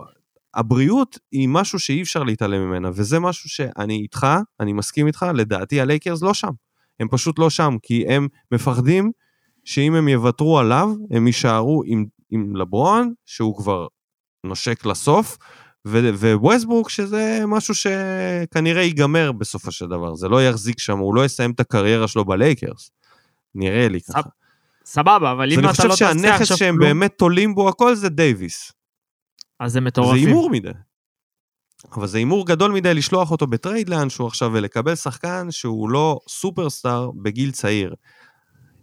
[0.53, 4.27] הבריאות היא משהו שאי אפשר להתעלם ממנה, וזה משהו שאני איתך,
[4.59, 6.51] אני מסכים איתך, לדעתי הלייקרס לא שם.
[6.99, 9.11] הם פשוט לא שם, כי הם מפחדים
[9.63, 13.87] שאם הם יוותרו עליו, הם יישארו עם, עם לברון, שהוא כבר
[14.43, 15.37] נושק לסוף,
[16.33, 21.51] וווסטברוק, שזה משהו שכנראה ייגמר בסופו של דבר, זה לא יחזיק שם, הוא לא יסיים
[21.51, 22.91] את הקריירה שלו בלייקרס.
[23.55, 24.21] נראה לי ככה.
[24.85, 27.55] סבבה, אבל אם אז אני אתה לא חושב תעשה שהנכס עכשיו שהם כלום, באמת תולים
[27.55, 28.71] בו הכל זה דייוויס.
[29.59, 30.27] אז זה זה מטורפים.
[30.27, 30.69] הימור מדי.
[31.91, 37.11] אבל זה הימור גדול מדי לשלוח אותו בטרייד לאנשהו עכשיו ולקבל שחקן שהוא לא סופרסטאר
[37.11, 37.95] בגיל צעיר.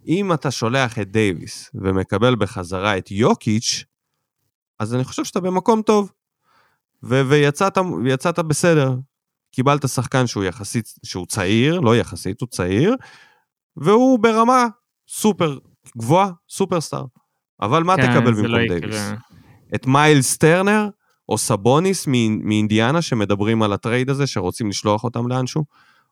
[0.07, 3.83] אם אתה שולח את דייוויס ומקבל בחזרה את יוקיץ',
[4.79, 6.11] אז אני חושב שאתה במקום טוב.
[7.05, 8.95] ו- ויצאת ויצאת בסדר.
[9.51, 12.95] קיבלת שחקן שהוא יחסית, שהוא צעיר, לא יחסית, הוא צעיר,
[13.77, 14.65] והוא ברמה
[15.09, 15.57] סופר
[15.97, 17.05] גבוהה, סופרסטאר.
[17.61, 18.79] אבל מה כן, תקבל במקום לא יקרה.
[18.79, 19.01] דייוויס?
[19.75, 20.89] את מיילס טרנר
[21.29, 22.07] או סבוניס
[22.43, 25.65] מאינדיאנה שמדברים על הטרייד הזה שרוצים לשלוח אותם לאנשהו?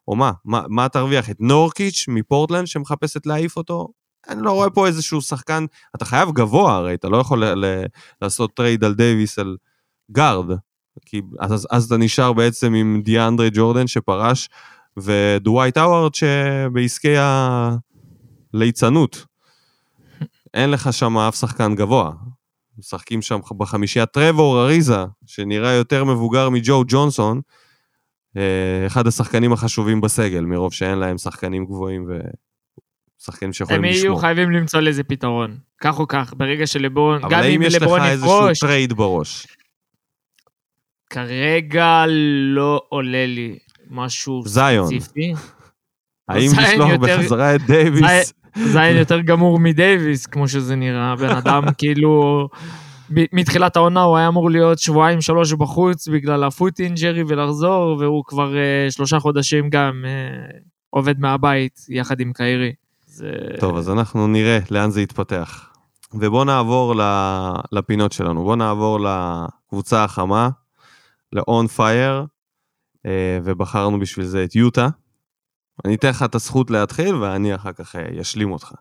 [0.08, 0.32] או מה?
[0.46, 1.30] מה, מה תרוויח?
[1.30, 3.88] את נורקיץ' מפורטלנד שמחפשת להעיף אותו?
[4.30, 7.86] אני לא רואה פה איזשהו שחקן, אתה חייב גבוה הרי, אתה לא יכול ל- ל-
[8.22, 9.58] לעשות טרייד על דייוויס על
[10.12, 10.58] גארד.
[11.06, 14.50] כי אז, אז אתה נשאר בעצם עם דיאנדרה ג'ורדן שפרש,
[14.98, 17.16] ודווייט האווארד שבעסקי
[18.54, 19.26] הליצנות.
[20.54, 22.12] אין לך שם אף שחקן גבוה.
[22.78, 27.42] משחקים שם בחמישייה טרוור אריזה, שנראה יותר מבוגר מג'ו ג'ונסון,
[28.38, 32.08] אה, אחד השחקנים החשובים בסגל, מרוב שאין להם שחקנים גבוהים
[33.20, 34.06] ושחקנים שיכולים הם לשמור.
[34.06, 35.58] יהיו חייבים למצוא לזה פתרון.
[35.82, 38.94] כך או כך, ברגע שלברון, גם אבל אם האם יש לך לברון איזשהו יפרוש, טרייד
[38.94, 39.48] בראש?
[41.14, 42.06] כרגע
[42.56, 43.58] לא עולה לי
[43.92, 44.88] משהו זיון.
[44.88, 45.34] ספציפי.
[46.30, 48.34] האם זיין לשלוח יותר- בחזרה את דייוויס?
[48.56, 51.16] זין יותר גמור מדייוויס, כמו שזה נראה.
[51.16, 52.48] בן אדם כאילו...
[53.10, 58.54] מתחילת העונה הוא היה אמור להיות שבועיים שלוש בחוץ בגלל הפוט אינג'רי ולחזור, והוא כבר
[58.54, 60.58] uh, שלושה חודשים גם uh,
[60.90, 62.74] עובד מהבית יחד עם קיירי.
[63.06, 63.32] זה...
[63.60, 65.70] טוב, אז אנחנו נראה לאן זה יתפתח.
[66.14, 66.96] ובואו נעבור
[67.72, 68.44] לפינות שלנו.
[68.44, 70.50] בואו נעבור לקבוצה החמה,
[71.34, 72.28] ל-on fire,
[73.06, 74.88] אה, ובחרנו בשביל זה את יוטה.
[75.86, 78.72] אני אתן לך את הזכות להתחיל, ואני אחר כך אה, אשלים אותך.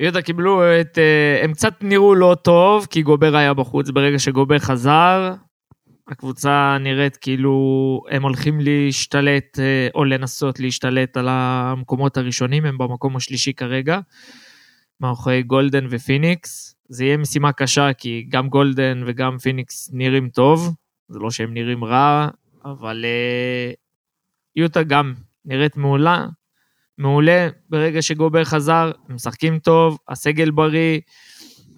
[0.00, 0.98] יהודה קיבלו את...
[0.98, 3.90] אה, הם קצת נראו לא טוב, כי גובר היה בחוץ.
[3.90, 5.34] ברגע שגובר חזר,
[6.08, 9.58] הקבוצה נראית כאילו הם הולכים להשתלט
[9.94, 14.00] או לנסות להשתלט על המקומות הראשונים, הם במקום השלישי כרגע,
[15.00, 16.76] מאחורי גולדן ופיניקס.
[16.88, 20.74] זה יהיה משימה קשה כי גם גולדן וגם פיניקס נראים טוב,
[21.08, 22.28] זה לא שהם נראים רע,
[22.64, 23.72] אבל אה,
[24.56, 25.14] יוטה גם
[25.44, 26.26] נראית מעולה,
[26.98, 31.00] מעולה ברגע שגובר חזר, משחקים טוב, הסגל בריא,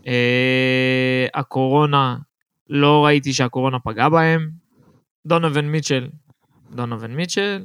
[0.07, 2.17] אה, הקורונה,
[2.71, 4.51] לא ראיתי שהקורונה פגעה בהם.
[5.27, 6.09] דונובין מיטשל,
[6.71, 7.64] דונובין מיטשל,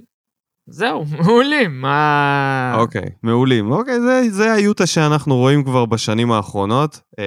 [0.68, 2.76] זהו, מעולים, מה...
[2.78, 3.72] אוקיי, מעולים.
[3.72, 7.24] אוקיי, זה, זה היוטה שאנחנו רואים כבר בשנים האחרונות, אה,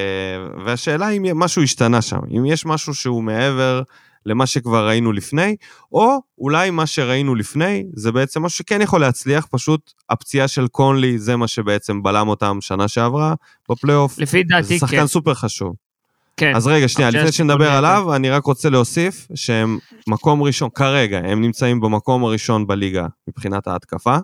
[0.65, 3.83] והשאלה אם משהו השתנה שם, אם יש משהו שהוא מעבר
[4.27, 5.57] למה שכבר ראינו לפני,
[5.93, 11.19] או אולי מה שראינו לפני זה בעצם משהו שכן יכול להצליח, פשוט הפציעה של קונלי
[11.19, 13.35] זה מה שבעצם בלם אותם שנה שעברה
[13.71, 14.19] בפלייאוף.
[14.19, 15.07] לפי דעתי, זה שחקן כן.
[15.07, 15.75] סופר חשוב.
[16.37, 16.57] כן.
[16.57, 21.41] אז רגע, שנייה, לפני שנדבר עליו, אני רק רוצה להוסיף שהם מקום ראשון, כרגע, הם
[21.41, 24.17] נמצאים במקום הראשון בליגה מבחינת ההתקפה,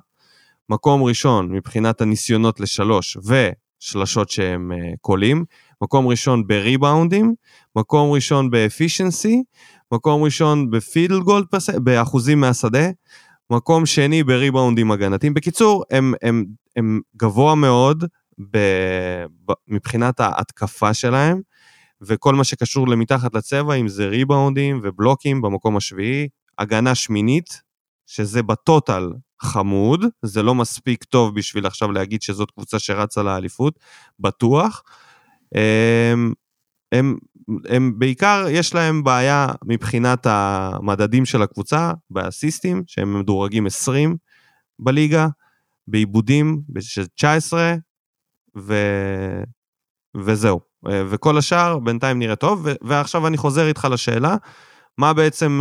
[0.69, 5.45] מקום ראשון מבחינת הניסיונות לשלוש ושלשות שהם אה, קולים,
[5.83, 7.35] מקום ראשון בריבאונדים,
[7.77, 9.43] מקום ראשון באפישנסי,
[9.93, 11.71] מקום ראשון בפידל גולד פרס...
[11.71, 12.91] באחוזים מהשדה,
[13.51, 15.35] מקום שני בריבאונדים הגנתיים.
[15.35, 16.45] בקיצור, הם, הם,
[16.77, 18.05] הם גבוה מאוד
[18.51, 18.59] ב,
[19.45, 21.41] ב, מבחינת ההתקפה שלהם,
[22.01, 26.29] וכל מה שקשור למתחת לצבע, אם זה ריבאונדים ובלוקים במקום השביעי,
[26.59, 27.63] הגנה שמינית,
[28.07, 33.79] שזה בטוטל חמוד, זה לא מספיק טוב בשביל עכשיו להגיד שזאת קבוצה שרצה לאליפות,
[34.19, 34.83] בטוח.
[36.93, 37.17] הם,
[37.69, 44.17] הם, בעיקר, יש להם בעיה מבחינת המדדים של הקבוצה, באסיסטים, שהם מדורגים 20
[44.79, 45.29] בליגה,
[45.89, 47.75] בעיבודים של 19,
[48.59, 48.75] ו...
[50.17, 50.61] וזהו.
[50.85, 52.73] וכל השאר בינתיים נראה טוב, ו...
[52.83, 54.37] ועכשיו אני חוזר איתך לשאלה,
[54.99, 55.61] מה בעצם,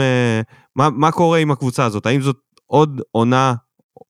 [0.76, 2.06] מה, מה קורה עם הקבוצה הזאת?
[2.06, 3.54] האם זאת עוד עונה,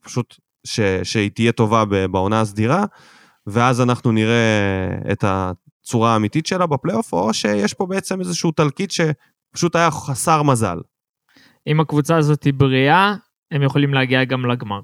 [0.03, 0.79] פשוט ש...
[1.03, 2.85] שהיא תהיה טובה בעונה הסדירה,
[3.47, 5.23] ואז אנחנו נראה את
[5.91, 10.77] הצורה האמיתית שלה בפלייאוף, או שיש פה בעצם איזשהו תלקיט שפשוט היה חסר מזל.
[11.67, 13.15] אם הקבוצה הזאת היא בריאה,
[13.51, 14.79] הם יכולים להגיע גם לגמר.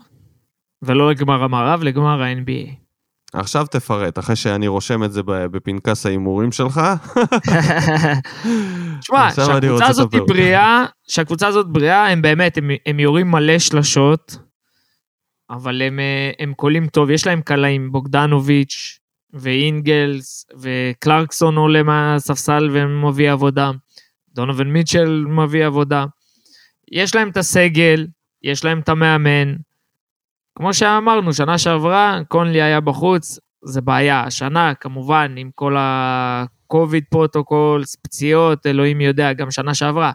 [0.82, 2.76] ולא לגמר המערב, לגמר ה-NBA.
[3.34, 6.82] עכשיו תפרט, אחרי שאני רושם את זה בפנקס ההימורים שלך.
[9.00, 14.38] תשמע, שהקבוצה הזאת היא בריאה, שהקבוצה הזאת בריאה, הם באמת, הם, הם יורים מלא שלשות,
[15.50, 16.00] אבל הם,
[16.40, 18.97] הם קולים טוב, יש להם קלעים, בוגדנוביץ'
[19.34, 23.72] ואינגלס, וקלרקסון עולה מהספסל ומביא עבודה,
[24.36, 26.06] דונובין מיטשל מביא עבודה.
[26.92, 28.08] יש להם את הסגל,
[28.44, 29.56] יש להם את המאמן.
[30.56, 34.24] כמו שאמרנו, שנה שעברה, קונלי היה בחוץ, זה בעיה.
[34.24, 40.12] השנה, כמובן, עם כל ה-COVID protocols, פציעות, אלוהים יודע, גם שנה שעברה,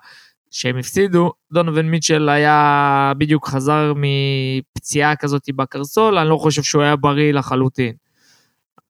[0.51, 6.97] שהם הפסידו, דונובין מיטשל היה, בדיוק חזר מפציעה כזאת בקרסול, אני לא חושב שהוא היה
[6.97, 8.02] בריא לחלוטין.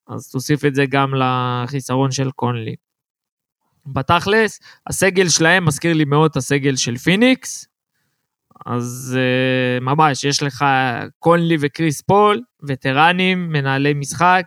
[0.09, 2.75] אז תוסיף את זה גם לחיסרון של קונלי.
[3.87, 7.67] בתכלס, הסגל שלהם מזכיר לי מאוד את הסגל של פיניקס,
[8.67, 10.65] אז אה, ממש, יש לך
[11.19, 14.47] קונלי וקריס פול, וטרנים, מנהלי משחק,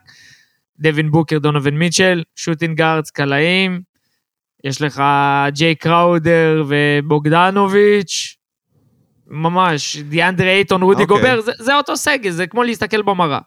[0.79, 3.81] דווין בוקר, דונובין מיטשל, shooting guards, קלעים,
[4.63, 5.03] יש לך
[5.47, 8.35] ג'יי קראודר ובוגדנוביץ',
[9.27, 11.05] ממש, דיאנדרה אייטון, רודי okay.
[11.05, 13.39] גובר, זה, זה אותו סגל, זה כמו להסתכל במראה.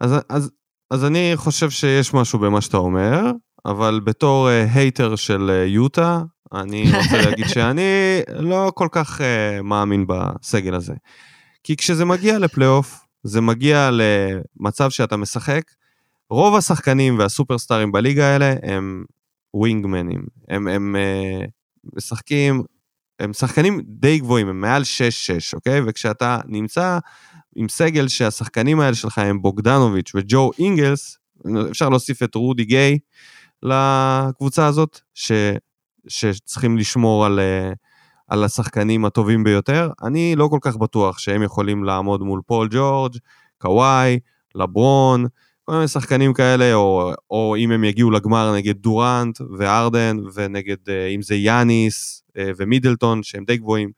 [0.00, 0.50] אז, אז,
[0.94, 3.20] אז אני חושב שיש משהו במה שאתה אומר,
[3.64, 9.24] אבל בתור הייטר uh, של uh, יוטה, אני רוצה להגיד שאני לא כל כך uh,
[9.62, 10.94] מאמין בסגל הזה.
[11.64, 15.62] כי כשזה מגיע לפלייאוף, זה מגיע למצב שאתה משחק,
[16.30, 19.04] רוב השחקנים והסופרסטארים בליגה האלה הם
[19.54, 20.24] ווינגמנים.
[20.48, 21.48] הם, הם uh,
[21.96, 22.62] משחקים,
[23.20, 24.86] הם שחקנים די גבוהים, הם מעל 6-6,
[25.54, 25.80] אוקיי?
[25.86, 26.98] וכשאתה נמצא
[27.56, 31.18] עם סגל שהשחקנים האלה שלך הם בוגדנוביץ' וג'ו אינגלס,
[31.70, 32.98] אפשר להוסיף את רודי גיי
[33.62, 35.32] לקבוצה הזאת, ש,
[36.08, 37.40] שצריכים לשמור על,
[38.28, 39.90] על השחקנים הטובים ביותר.
[40.02, 43.16] אני לא כל כך בטוח שהם יכולים לעמוד מול פול ג'ורג',
[43.58, 44.18] קוואי,
[44.54, 45.26] לברון,
[45.64, 50.76] כל מיני שחקנים כאלה, או, או אם הם יגיעו לגמר נגד דורנט וארדן, ונגד,
[51.14, 53.90] אם זה יאניס ומידלטון, שהם די גבוהים.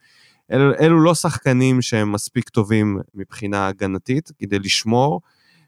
[0.53, 5.21] אלו, אלו לא שחקנים שהם מספיק טובים מבחינה הגנתית כדי לשמור.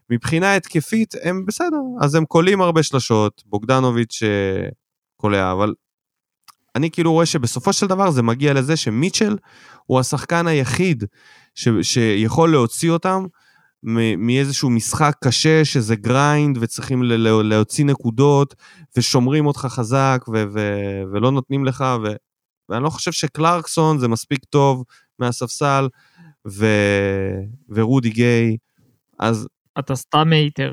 [0.09, 4.23] מבחינה התקפית הם בסדר, אז הם קולעים הרבה שלשות, בוגדנוביץ'
[5.17, 5.73] קולע, אבל
[6.75, 9.37] אני כאילו רואה שבסופו של דבר זה מגיע לזה שמיטשל
[9.85, 11.03] הוא השחקן היחיד
[11.55, 13.25] ש, שיכול להוציא אותם
[14.17, 17.03] מאיזשהו משחק קשה שזה grind וצריכים
[17.43, 18.55] להוציא נקודות
[18.97, 22.15] ושומרים אותך חזק ו- ו- ולא נותנים לך ו-
[22.69, 24.83] ואני לא חושב שקלרקסון זה מספיק טוב
[25.19, 25.87] מהספסל,
[26.47, 26.65] ו...
[27.69, 28.57] ורודי גיי,
[29.19, 29.47] אז
[29.79, 30.71] אתה סתם מיותר.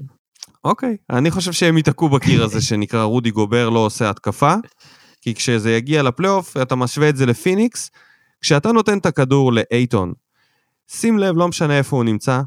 [0.65, 4.55] אוקיי, אני חושב שהם ייתקעו בקיר הזה שנקרא רודי גובר לא עושה התקפה,
[5.21, 7.91] כי כשזה יגיע לפלייאוף, אתה משווה את זה לפיניקס,
[8.41, 10.13] כשאתה נותן את הכדור לאייטון,
[10.89, 12.41] שים לב, לא משנה איפה הוא נמצא,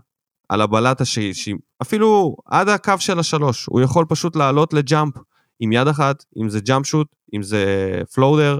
[0.49, 5.13] על הבלטה שהיא, אפילו עד הקו של השלוש, הוא יכול פשוט לעלות ל jump
[5.59, 7.65] עם יד אחת, אם זה jump shot, אם זה
[8.13, 8.59] floater,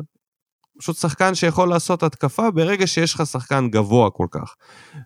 [0.79, 4.55] פשוט שחקן שיכול לעשות התקפה ברגע שיש לך שחקן גבוה כל כך,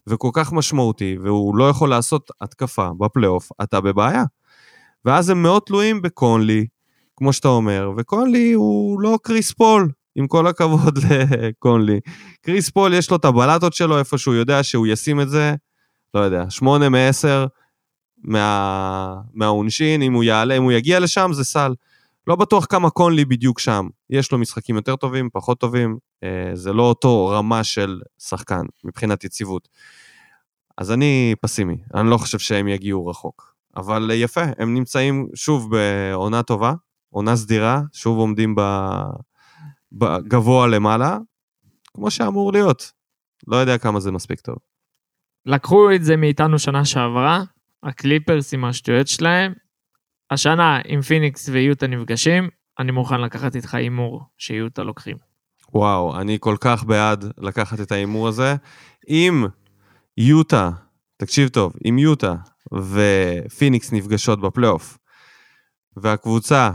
[0.07, 4.23] וכל כך משמעותי, והוא לא יכול לעשות התקפה בפלייאוף, אתה בבעיה.
[5.05, 6.65] ואז הם מאוד תלויים בקונלי,
[7.15, 11.99] כמו שאתה אומר, וקונלי הוא לא קריס פול, עם כל הכבוד לקונלי.
[12.41, 15.55] קריס פול יש לו את הבלטות שלו איפה שהוא יודע שהוא ישים את זה,
[16.13, 17.45] לא יודע, שמונה מעשר
[18.23, 19.15] מה...
[19.33, 21.73] מהעונשין, אם הוא יעלה, אם הוא יגיע לשם זה סל.
[22.27, 23.87] לא בטוח כמה קונלי בדיוק שם.
[24.09, 29.23] יש לו משחקים יותר טובים, פחות טובים, אה, זה לא אותו רמה של שחקן מבחינת
[29.23, 29.69] יציבות.
[30.77, 33.53] אז אני פסימי, אני לא חושב שהם יגיעו רחוק.
[33.77, 36.73] אבל יפה, הם נמצאים שוב בעונה טובה,
[37.09, 38.55] עונה סדירה, שוב עומדים
[39.91, 41.17] בגבוה למעלה,
[41.93, 42.91] כמו שאמור להיות.
[43.47, 44.55] לא יודע כמה זה מספיק טוב.
[45.45, 47.43] לקחו את זה מאיתנו שנה שעברה,
[47.83, 49.53] הקליפרס עם השטויות שלהם.
[50.31, 55.17] השנה, אם פיניקס ויוטה נפגשים, אני מוכן לקחת איתך הימור שיוטה לוקחים.
[55.73, 58.55] וואו, אני כל כך בעד לקחת את ההימור הזה.
[59.09, 59.45] אם
[60.17, 60.69] יוטה,
[61.17, 62.35] תקשיב טוב, אם יוטה
[62.73, 64.97] ופיניקס נפגשות בפלייאוף,
[65.97, 66.71] והקבוצה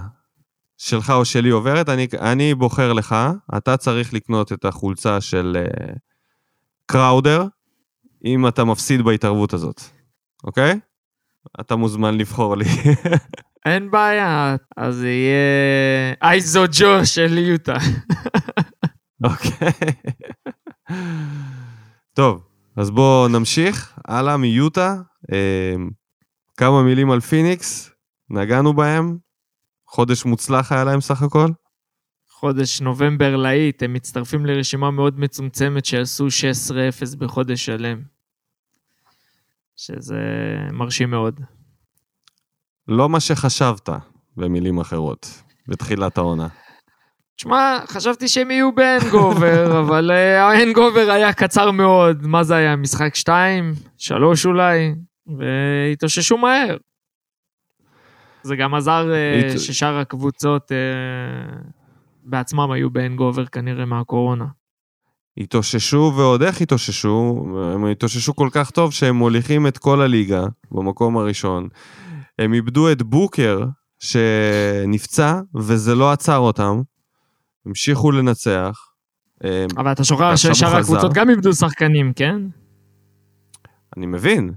[0.78, 3.16] שלך או שלי עוברת, אני, אני בוחר לך,
[3.56, 5.98] אתה צריך לקנות את החולצה של uh,
[6.86, 7.44] קראודר,
[8.24, 9.80] אם אתה מפסיד בהתערבות הזאת,
[10.44, 10.80] אוקיי?
[11.60, 12.64] אתה מוזמן לבחור לי.
[13.66, 17.76] אין בעיה, אז זה יהיה אייזו ג'ו של יוטה.
[19.24, 19.92] אוקיי.
[22.14, 23.98] טוב, אז בואו נמשיך.
[24.08, 24.96] הלאה מיוטה.
[25.32, 25.74] אה,
[26.56, 27.90] כמה מילים על פיניקס,
[28.30, 29.18] נגענו בהם.
[29.88, 31.48] חודש מוצלח היה להם סך הכל.
[32.30, 36.26] חודש נובמבר להיט, הם מצטרפים לרשימה מאוד מצומצמת שעשו
[37.12, 38.02] 16-0 בחודש שלם.
[39.78, 40.20] שזה
[40.72, 41.40] מרשים מאוד.
[42.88, 43.88] לא מה שחשבת,
[44.36, 46.48] במילים אחרות, בתחילת העונה.
[47.36, 52.26] תשמע, חשבתי שהם יהיו בהנגובר, אבל אה, ההנגובר היה קצר מאוד.
[52.26, 52.76] מה זה היה?
[52.76, 53.74] משחק 2?
[53.98, 54.94] 3 אולי?
[55.26, 56.76] והתאוששו מהר.
[58.42, 59.06] זה גם עזר
[59.54, 60.74] uh, ששאר הקבוצות uh,
[62.22, 64.44] בעצמם היו בהנגובר כנראה מהקורונה.
[65.38, 71.16] התאוששו ועוד איך התאוששו, הם התאוששו כל כך טוב שהם מוליכים את כל הליגה במקום
[71.16, 71.68] הראשון.
[72.38, 73.64] הם איבדו את בוקר
[73.98, 76.80] שנפצע וזה לא עצר אותם,
[77.66, 78.88] המשיכו לנצח.
[79.76, 82.36] אבל אתה שוכח ששאר הקבוצות גם איבדו שחקנים, כן?
[83.96, 84.52] אני מבין,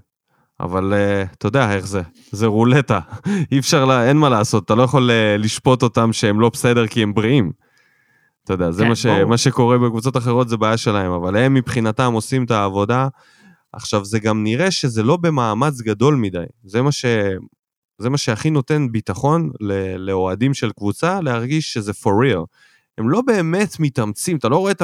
[0.60, 3.00] אבל uh, אתה יודע איך זה, זה רולטה,
[3.52, 6.88] אי אפשר, לה, אין מה לעשות, אתה לא יכול uh, לשפוט אותם שהם לא בסדר
[6.88, 7.52] כי הם בריאים.
[8.54, 11.54] אתה יודע, זה כן, מה, ש, מה שקורה בקבוצות אחרות זה בעיה שלהם, אבל הם
[11.54, 13.08] מבחינתם עושים את העבודה.
[13.74, 17.06] עכשיו, זה גם נראה שזה לא במאמץ גדול מדי, זה מה, ש,
[17.98, 19.52] זה מה שהכי נותן ביטחון
[19.98, 22.46] לאוהדים של קבוצה, להרגיש שזה for real.
[22.98, 24.82] הם לא באמת מתאמצים, אתה לא רואה את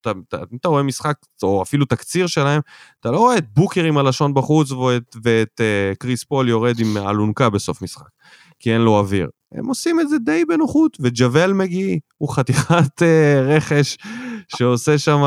[0.00, 2.60] אתה, אתה, אתה רואה משחק, או אפילו תקציר שלהם,
[3.00, 6.96] אתה לא רואה את בוקר עם הלשון בחוץ ואת, ואת uh, קריס פול יורד עם
[6.96, 8.08] אלונקה בסוף משחק,
[8.58, 9.28] כי אין לו אוויר.
[9.52, 13.98] הם עושים את זה די בנוחות, וג'וול מגי הוא חתיכת uh, רכש
[14.56, 15.22] שעושה שם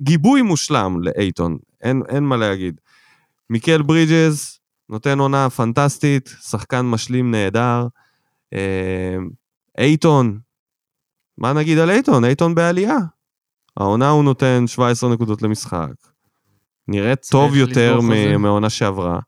[0.00, 2.80] גיבוי מושלם לאייטון, אין, אין מה להגיד.
[3.50, 7.86] מיקל ברידג'ס נותן עונה פנטסטית, שחקן משלים נהדר.
[8.52, 9.16] אה,
[9.78, 10.38] אייטון,
[11.38, 12.24] מה נגיד על אייטון?
[12.24, 12.98] אייטון בעלייה.
[13.76, 15.92] העונה הוא נותן 17 נקודות למשחק.
[16.88, 18.00] נראה טוב יותר
[18.38, 19.18] מהעונה שעברה.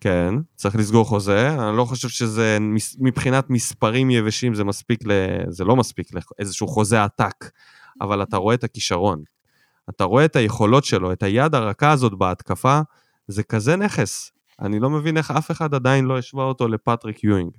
[0.00, 1.68] כן, צריך לסגור חוזה.
[1.68, 2.58] אני לא חושב שזה,
[2.98, 5.10] מבחינת מספרים יבשים זה מספיק ל...
[5.48, 7.50] זה לא מספיק לאיזשהו חוזה עתק,
[8.00, 9.22] אבל אתה רואה את הכישרון.
[9.90, 12.80] אתה רואה את היכולות שלו, את היד הרכה הזאת בהתקפה,
[13.28, 14.32] זה כזה נכס.
[14.60, 17.50] אני לא מבין איך אף אחד עדיין לא השווה אותו לפטריק יואינג.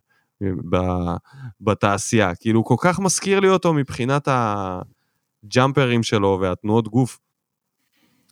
[1.61, 2.35] בתעשייה.
[2.35, 7.19] כאילו, הוא כל כך מזכיר לי אותו מבחינת הג'אמפרים שלו והתנועות גוף.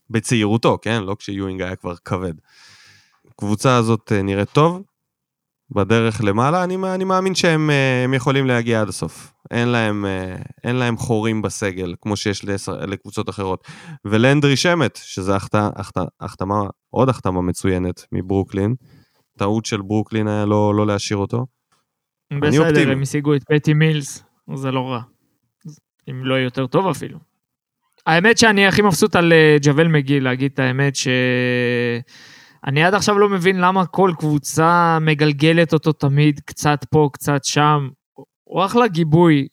[0.10, 1.04] בצעירותו, כן?
[1.04, 2.34] לא כשיואינג היה כבר כבד.
[3.38, 4.82] הקבוצה הזאת אה, נראית טוב,
[5.76, 9.34] בדרך למעלה, אני, אני מאמין שהם אה, יכולים להגיע עד הסוף.
[9.52, 12.46] אין להם, אה, אין להם חורים בסגל, כמו שיש
[12.88, 13.68] לקבוצות אחרות.
[14.06, 15.70] ולנדרי שמט, שזה החתמה,
[16.20, 18.76] החתמה, עוד החתמה מצוינת מברוקלין,
[19.38, 21.46] טעות של ברוקלין היה לא, לא להשאיר אותו.
[22.42, 24.24] בסדר, הם השיגו את פטי מילס,
[24.56, 25.02] זה לא רע.
[26.10, 27.20] אם לא יותר טוב אפילו.
[28.06, 30.96] האמת שאני הכי מבסוט על ג'וול מגיל, להגיד את האמת,
[32.68, 37.90] שאני עד עכשיו לא מבין למה כל קבוצה מגלגלת אותו תמיד קצת פה, קצת שם.
[38.44, 39.48] הוא אחלה גיבוי,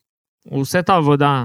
[0.44, 1.44] הוא עושה את העבודה.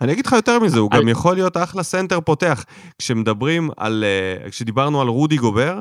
[0.00, 2.64] אני אגיד לך יותר מזה, הוא על- גם יכול להיות אחלה סנטר פותח.
[2.98, 5.80] כשמדברים על, אה, כשדיברנו על רודי גובר,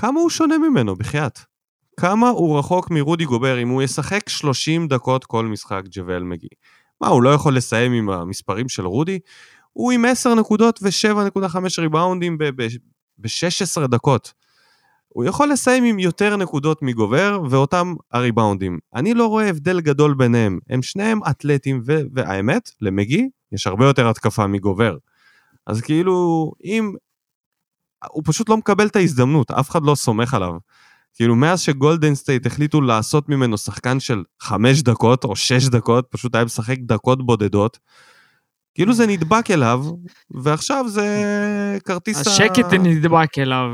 [0.00, 1.38] כמה הוא שונה ממנו, בחייאת?
[2.00, 6.48] כמה הוא רחוק מרודי גובר אם הוא ישחק 30 דקות כל משחק ג'אוול מגי?
[7.00, 9.18] מה, הוא לא יכול לסיים עם המספרים של רודי?
[9.72, 12.38] הוא עם 10 נקודות ו-7.5 ריבאונדים
[13.18, 14.32] ב-16 דקות.
[15.08, 18.78] הוא יכול לסיים עם יותר נקודות מגובר ואותם הריבאונדים.
[18.94, 20.58] אני לא רואה הבדל גדול ביניהם.
[20.70, 24.96] הם שניהם אתלטים, ו- והאמת, למגי יש הרבה יותר התקפה מגובר.
[25.66, 26.92] אז כאילו, אם...
[28.10, 30.52] הוא פשוט לא מקבל את ההזדמנות, אף אחד לא סומך עליו.
[31.14, 36.34] כאילו, מאז שגולדן סטייט החליטו לעשות ממנו שחקן של חמש דקות או שש דקות, פשוט
[36.34, 37.78] היה משחק דקות בודדות,
[38.74, 39.84] כאילו זה נדבק אליו,
[40.30, 41.22] ועכשיו זה
[41.84, 42.30] כרטיס ה...
[42.30, 43.68] השקט נדבק אליו.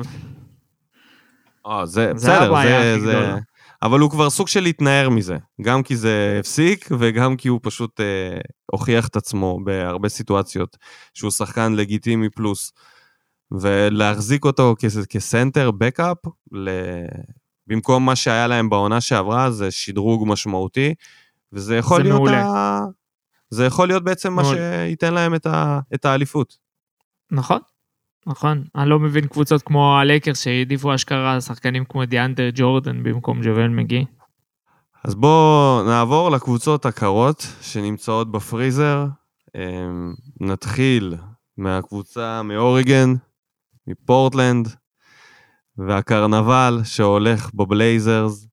[1.66, 3.10] אה, זה, בסדר, זה, זה...
[3.10, 3.38] גדולה.
[3.82, 5.36] אבל הוא כבר סוג של להתנער מזה.
[5.62, 8.40] גם כי זה הפסיק, וגם כי הוא פשוט אה,
[8.72, 10.76] הוכיח את עצמו בהרבה סיטואציות
[11.14, 12.72] שהוא שחקן לגיטימי פלוס.
[13.60, 16.16] ולהחזיק אותו כס, כסנטר, backup,
[16.52, 16.70] ל...
[17.66, 20.94] במקום מה שהיה להם בעונה שעברה, זה שדרוג משמעותי,
[21.52, 22.42] וזה יכול זה להיות מעולה.
[22.46, 22.80] ה...
[23.50, 24.44] זה יכול להיות בעצם מה.
[24.44, 25.80] שייתן להם את, ה...
[25.94, 26.58] את האליפות.
[27.30, 27.58] נכון,
[28.26, 28.64] נכון.
[28.76, 34.04] אני לא מבין קבוצות כמו הלייקרס שהעדיפו אשכרה שחקנים כמו דיאנדרה ג'ורדן במקום ג'אוול מגי.
[35.04, 39.06] אז בואו נעבור לקבוצות הקרות שנמצאות בפריזר.
[39.54, 41.16] אמ, נתחיל
[41.56, 43.14] מהקבוצה מאוריגן,
[43.86, 44.68] מפורטלנד,
[45.78, 48.46] והקרנבל שהולך בבלייזרס,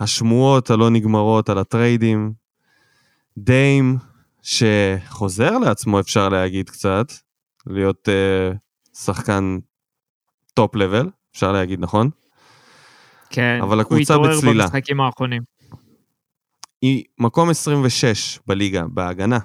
[0.00, 2.32] השמועות הלא נגמרות על הטריידים,
[3.38, 3.98] דיים
[4.42, 7.12] שחוזר לעצמו אפשר להגיד קצת,
[7.66, 8.56] להיות uh,
[8.98, 9.58] שחקן
[10.54, 12.10] top level, אפשר להגיד נכון?
[13.30, 14.26] כן, אבל הקבוצה הוא.
[14.26, 15.42] התעורר במשחקים האחרונים.
[16.82, 19.38] היא מקום 26 בליגה, בהגנה.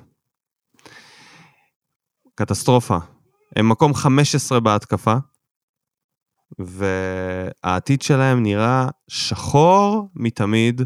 [2.36, 2.98] קטסטרופה.
[3.56, 5.16] הם מקום 15 בהתקפה,
[6.60, 10.82] והעתיד שלהם נראה שחור מתמיד.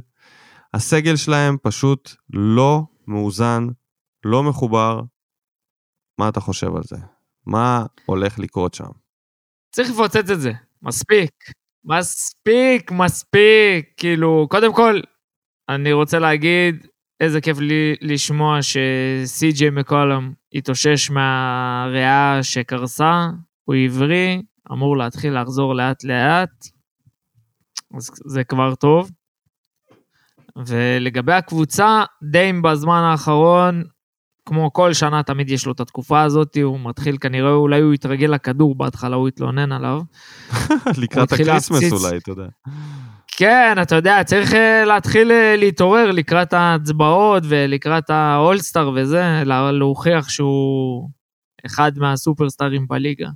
[0.73, 3.67] הסגל שלהם פשוט לא מאוזן,
[4.25, 5.01] לא מחובר.
[6.19, 6.97] מה אתה חושב על זה?
[7.45, 8.89] מה הולך לקרות שם?
[9.71, 10.51] צריך לפוצץ את זה,
[10.81, 11.31] מספיק.
[11.85, 13.93] מספיק, מספיק.
[13.97, 14.99] כאילו, קודם כל,
[15.69, 16.87] אני רוצה להגיד,
[17.19, 23.27] איזה כיף לי לשמוע שסי.ג'יי מקולום התאושש מהריאה שקרסה,
[23.63, 24.41] הוא עברי,
[24.71, 26.49] אמור להתחיל לחזור לאט-לאט,
[27.97, 29.11] אז זה כבר טוב.
[30.65, 33.83] ולגבי הקבוצה, דיים בזמן האחרון,
[34.45, 38.27] כמו כל שנה תמיד יש לו את התקופה הזאת, הוא מתחיל כנראה, אולי הוא יתרגל
[38.27, 40.01] לכדור, בהתחלה הוא התלונן עליו.
[41.01, 41.93] לקראת הקריסמס.
[41.93, 42.47] אולי, אתה יודע.
[43.27, 50.29] כן, אתה יודע, צריך אה, להתחיל אה, להתעורר לקראת ההצבעות ולקראת האולסטאר וזה, לה- להוכיח
[50.29, 51.09] שהוא
[51.65, 53.29] אחד מהסופרסטארים בליגה.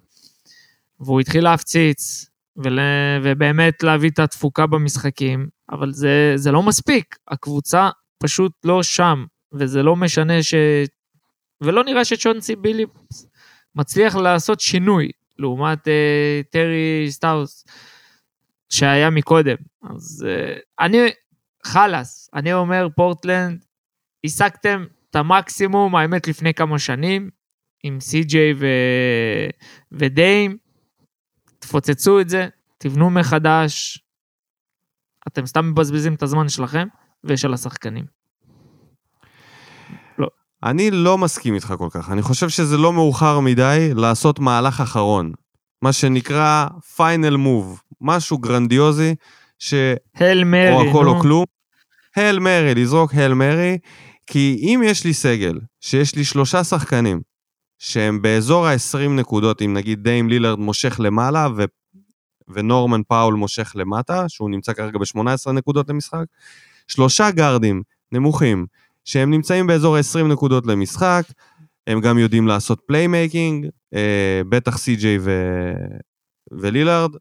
[1.00, 2.26] והוא התחיל להפציץ,
[2.58, 2.80] ול...
[3.24, 7.90] ובאמת להביא את התפוקה במשחקים, אבל זה, זה לא מספיק, הקבוצה
[8.24, 9.26] פשוט לא שם,
[9.56, 10.54] וזה לא משנה ש...
[11.62, 12.86] ולא נראה שצ'ונסי בילי
[13.76, 17.66] מצליח לעשות שינוי, לעומת אה, טרי סטוטס.
[18.70, 19.56] שהיה מקודם.
[19.84, 20.98] אז uh, אני,
[21.66, 23.66] חלאס, אני אומר פורטלנד,
[24.26, 27.30] השגתם את המקסימום, האמת לפני כמה שנים,
[27.84, 28.66] עם סי.ג'יי ו...
[29.92, 30.58] ודיים,
[31.60, 32.48] תפוצצו את זה,
[32.78, 34.00] תבנו מחדש,
[35.28, 36.88] אתם סתם מבזבזים את הזמן שלכם
[37.24, 38.06] ושל השחקנים.
[40.66, 42.10] אני לא מסכים איתך כל כך.
[42.12, 45.32] אני חושב שזה לא מאוחר מדי לעשות מהלך אחרון.
[45.82, 47.82] מה שנקרא final move.
[48.02, 49.16] משהו גרנדיוזי,
[49.60, 49.74] ש...
[50.16, 51.12] Hail Mary, או הכל נו.
[51.12, 51.46] או כלום.
[52.16, 53.78] Hail Mary, לזרוק Hail Mary,
[54.28, 57.22] כי אם יש לי סגל, שיש לי שלושה שחקנים,
[57.80, 61.64] שהם באזור ה-20 נקודות, אם נגיד דיים לילארד מושך למעלה, ו...
[62.48, 66.26] ונורמן פאוול מושך למטה, שהוא נמצא כרגע ב-18 נקודות למשחק,
[66.88, 68.66] שלושה גארדים נמוכים,
[69.06, 71.24] שהם נמצאים באזור ה-20 נקודות למשחק,
[71.88, 75.32] הם גם יודעים לעשות playmaking, אה, בטח סי.ג'יי ו...
[76.52, 77.12] ולילארד.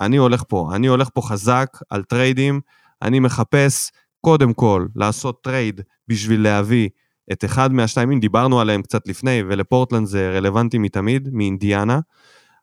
[0.00, 2.60] אני הולך פה, אני הולך פה חזק על טריידים,
[3.02, 6.88] אני מחפש קודם כל לעשות טרייד בשביל להביא
[7.32, 12.00] את אחד מהשתיים, אם דיברנו עליהם קצת לפני, ולפורטלנד זה רלוונטי מתמיד, מאינדיאנה.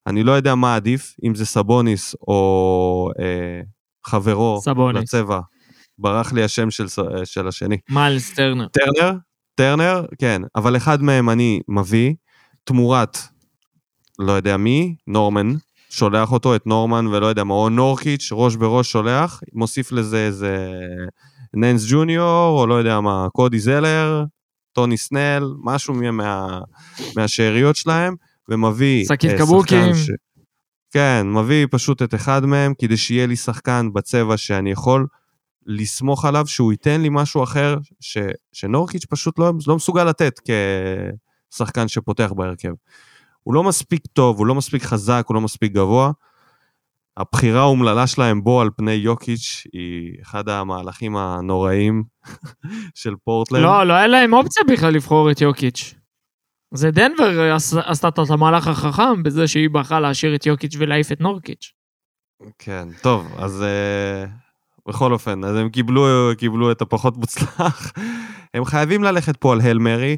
[0.08, 3.62] אני לא יודע מה עדיף, אם זה סבוניס או אה,
[4.06, 5.02] חברו סבוניס.
[5.02, 5.40] לצבע.
[6.02, 7.78] ברח לי השם של, ס- של השני.
[7.90, 8.68] מיילס טרנר.
[8.68, 9.12] טרנר?
[9.56, 12.14] טרנר, כן, אבל אחד מהם אני מביא,
[12.64, 13.18] תמורת,
[14.20, 15.54] לא יודע מי, נורמן,
[15.90, 20.72] שולח אותו, את נורמן ולא יודע מה, או נורקיץ', ראש בראש שולח, מוסיף לזה איזה
[21.54, 24.24] ננס ג'וניור, או לא יודע מה, קודי זלר,
[24.74, 26.60] טוני סנל, משהו מה,
[27.16, 28.16] מהשאריות שלהם,
[28.50, 29.06] ומביא...
[29.06, 29.94] שקית אה, קבוקים.
[29.94, 30.14] שחקן
[30.94, 35.08] כן, מביא פשוט את אחד מהם, כדי שיהיה לי שחקן בצבע שאני יכול
[35.66, 38.18] לסמוך עליו, שהוא ייתן לי משהו אחר, ש,
[38.54, 40.40] שנורקיץ' פשוט לא, לא מסוגל לתת
[41.54, 42.74] כשחקן שפותח בהרכב.
[43.44, 46.12] הוא לא מספיק טוב, הוא לא מספיק חזק, הוא לא מספיק גבוה.
[47.18, 52.04] הבחירה האומללה שלהם בו על פני יוקיץ' היא אחד המהלכים הנוראים
[52.96, 53.64] של פורטלנד.
[53.64, 55.96] לא, לא היה להם אופציה בכלל לבחור את יוקיץ'.
[56.74, 61.22] זה דנבר עש- עשתה את המהלך החכם בזה שהיא בחרה להשאיר את יוקיץ' ולהעיף את
[61.22, 61.74] נורקיץ'.
[62.60, 64.30] כן, טוב, אז uh,
[64.92, 66.06] בכל אופן, אז הם קיבלו,
[66.38, 67.92] קיבלו את הפחות מוצלח.
[68.54, 70.18] הם חייבים ללכת פה על הל מרי.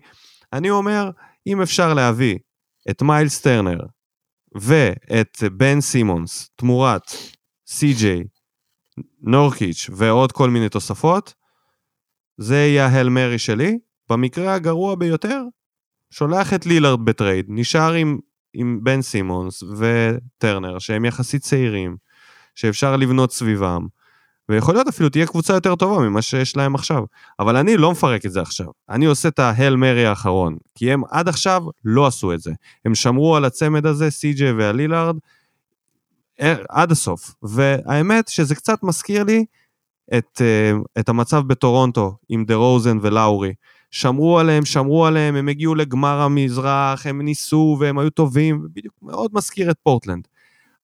[0.53, 1.09] אני אומר,
[1.47, 2.37] אם אפשר להביא
[2.89, 3.79] את מיילס טרנר
[4.55, 7.11] ואת בן סימונס תמורת
[7.67, 8.23] סי.ג'יי,
[9.21, 11.33] נורקיץ' ועוד כל מיני תוספות,
[12.37, 13.77] זה יהיה ה Hail Mary שלי.
[14.09, 15.41] במקרה הגרוע ביותר,
[16.11, 18.19] שולח את לילארד בטרייד, נשאר עם,
[18.53, 21.97] עם בן סימונס וטרנר, שהם יחסית צעירים,
[22.55, 23.87] שאפשר לבנות סביבם,
[24.49, 27.03] ויכול להיות אפילו תהיה קבוצה יותר טובה ממה שיש להם עכשיו.
[27.39, 28.65] אבל אני לא מפרק את זה עכשיו.
[28.89, 32.51] אני עושה את ה Hail Mary האחרון, כי הם עד עכשיו לא עשו את זה.
[32.85, 35.15] הם שמרו על הצמד הזה, סי.ג'יי והלילארד,
[36.41, 37.35] אה, עד הסוף.
[37.43, 39.45] והאמת שזה קצת מזכיר לי
[40.17, 43.53] את, אה, את המצב בטורונטו עם דה רוזן ולאורי.
[43.91, 49.31] שמרו עליהם, שמרו עליהם, הם הגיעו לגמר המזרח, הם ניסו והם היו טובים, בדיוק מאוד
[49.33, 50.27] מזכיר את פורטלנד.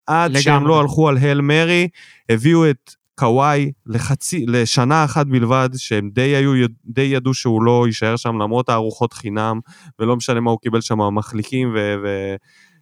[0.08, 0.42] עד לגמרי.
[0.42, 1.88] שהם לא הלכו על הל מרי,
[2.30, 8.16] הביאו את קוואי לחצי, לשנה אחת בלבד, שהם די, היו, די ידעו שהוא לא יישאר
[8.16, 9.60] שם למרות הארוחות חינם,
[10.00, 11.96] ולא משנה מה הוא קיבל שם, מחליקים ו...
[12.04, 12.36] ו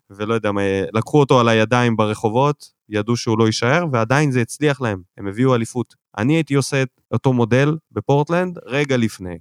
[0.09, 0.61] ולא יודע מה,
[0.93, 5.55] לקחו אותו על הידיים ברחובות, ידעו שהוא לא יישאר, ועדיין זה הצליח להם, הם הביאו
[5.55, 5.95] אליפות.
[6.17, 9.37] אני הייתי עושה את אותו מודל בפורטלנד רגע לפני.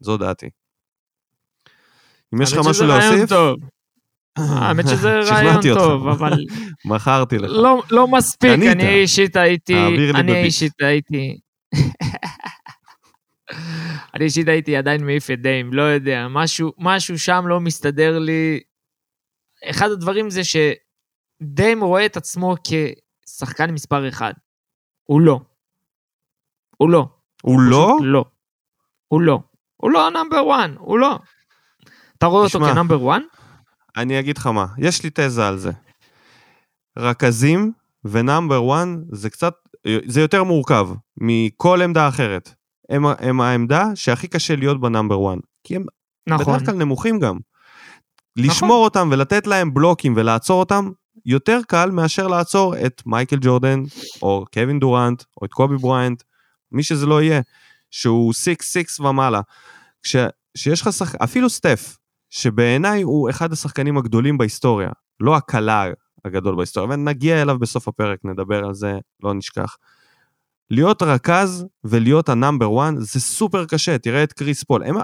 [0.00, 0.50] זו דעתי.
[2.34, 3.56] אם יש לך משהו להוסיף, טוב.
[4.38, 5.60] האמת שזה רעיון.
[5.74, 6.32] טוב, אבל
[6.84, 7.50] מכרתי לך.
[7.50, 8.70] לא, לא מספיק, קנית.
[8.70, 9.74] אני אישית הייתי,
[10.14, 10.44] אני.
[10.44, 11.38] אישית הייתי,
[14.14, 18.60] אני אישית הייתי עדיין מעיף את דיים, לא יודע, משהו, משהו שם לא מסתדר לי.
[19.70, 24.32] אחד הדברים זה שדיים רואה את עצמו כשחקן מספר אחד.
[25.04, 25.40] הוא לא.
[26.76, 27.06] הוא לא.
[27.42, 27.98] הוא לא?
[28.02, 28.24] לא.
[29.08, 29.40] הוא לא.
[29.76, 31.18] הוא לא ה number one, הוא לא.
[32.18, 32.58] אתה רואה אותו.
[32.60, 33.22] כ number one?
[33.96, 35.70] אני אגיד לך מה, יש לי תזה על זה.
[36.98, 37.72] רכזים
[38.04, 39.54] ו number 1 זה קצת,
[40.06, 42.54] זה יותר מורכב מכל עמדה אחרת.
[42.88, 45.38] הם, הם העמדה שהכי קשה להיות ב number 1.
[45.64, 45.84] כי הם
[46.28, 46.54] נכון.
[46.54, 47.38] בדרך כלל נמוכים גם.
[48.36, 50.90] לשמור אותם ולתת להם בלוקים ולעצור אותם,
[51.26, 53.82] יותר קל מאשר לעצור את מייקל ג'ורדן,
[54.22, 56.22] או קווין דורנט, או את קובי בריינט,
[56.72, 57.40] מי שזה לא יהיה,
[57.90, 58.32] שהוא
[59.00, 59.40] 6-6 ומעלה.
[60.02, 60.16] כש,
[60.56, 61.14] שיש לך שחק...
[61.22, 61.96] אפילו סטף,
[62.30, 65.84] שבעיניי הוא אחד השחקנים הגדולים בהיסטוריה, לא הקלע
[66.24, 69.76] הגדול בהיסטוריה, ונגיע אליו בסוף הפרק, נדבר על זה, לא נשכח.
[70.70, 74.84] להיות רכז ולהיות ה number 1 זה סופר קשה, תראה את קריס פול.
[74.84, 74.96] הם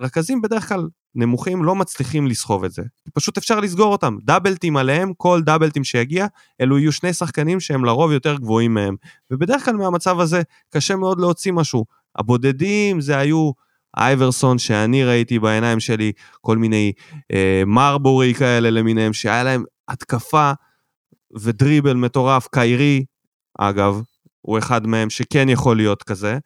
[0.00, 2.82] רכזים בדרך כלל נמוכים לא מצליחים לסחוב את זה.
[3.14, 4.16] פשוט אפשר לסגור אותם.
[4.22, 6.26] דאבלטים עליהם, כל דאבלטים שיגיע,
[6.60, 8.96] אלו יהיו שני שחקנים שהם לרוב יותר גבוהים מהם.
[9.30, 11.84] ובדרך כלל מהמצב הזה קשה מאוד להוציא משהו.
[12.16, 13.50] הבודדים זה היו
[13.96, 16.92] אייברסון שאני ראיתי בעיניים שלי, כל מיני
[17.32, 20.52] אה, מרבורי כאלה למיניהם, שהיה להם התקפה
[21.40, 22.48] ודריבל מטורף.
[22.52, 23.04] קיירי,
[23.58, 24.00] אגב,
[24.40, 26.38] הוא אחד מהם שכן יכול להיות כזה.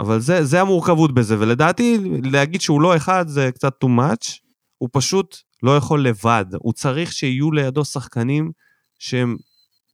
[0.00, 4.38] אבל זה, זה המורכבות בזה, ולדעתי להגיד שהוא לא אחד זה קצת too much,
[4.78, 8.50] הוא פשוט לא יכול לבד, הוא צריך שיהיו לידו שחקנים
[8.98, 9.36] שהם,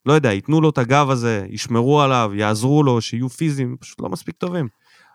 [0.05, 4.09] לא יודע, ייתנו לו את הגב הזה, ישמרו עליו, יעזרו לו, שיהיו פיזיים, פשוט לא
[4.09, 4.67] מספיק טובים.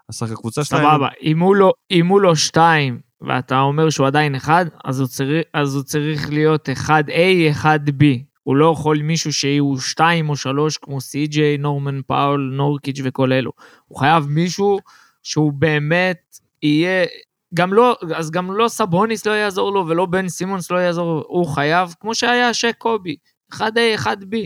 [0.09, 0.82] אז הקבוצה שלהם...
[0.82, 5.09] סבבה, אם הוא לא- אם הוא לא שתיים, ואתה אומר שהוא עדיין אחד, אז הוא
[5.09, 8.04] צריך, אז הוא צריך להיות 1A, 1B.
[8.42, 13.50] הוא לא יכול מישהו שהוא שתיים או שלוש, כמו סי.ג'יי, נורמן פאול, נורקיץ' וכל אלו.
[13.86, 14.78] הוא חייב מישהו
[15.22, 16.20] שהוא באמת
[16.62, 17.06] יהיה...
[17.54, 21.24] גם לא, אז גם לא סבוניס לא יעזור לו, ולא בן סימונס לא יעזור לו.
[21.28, 23.16] הוא חייב, כמו שהיה שק קובי,
[23.54, 24.36] 1A, 1B.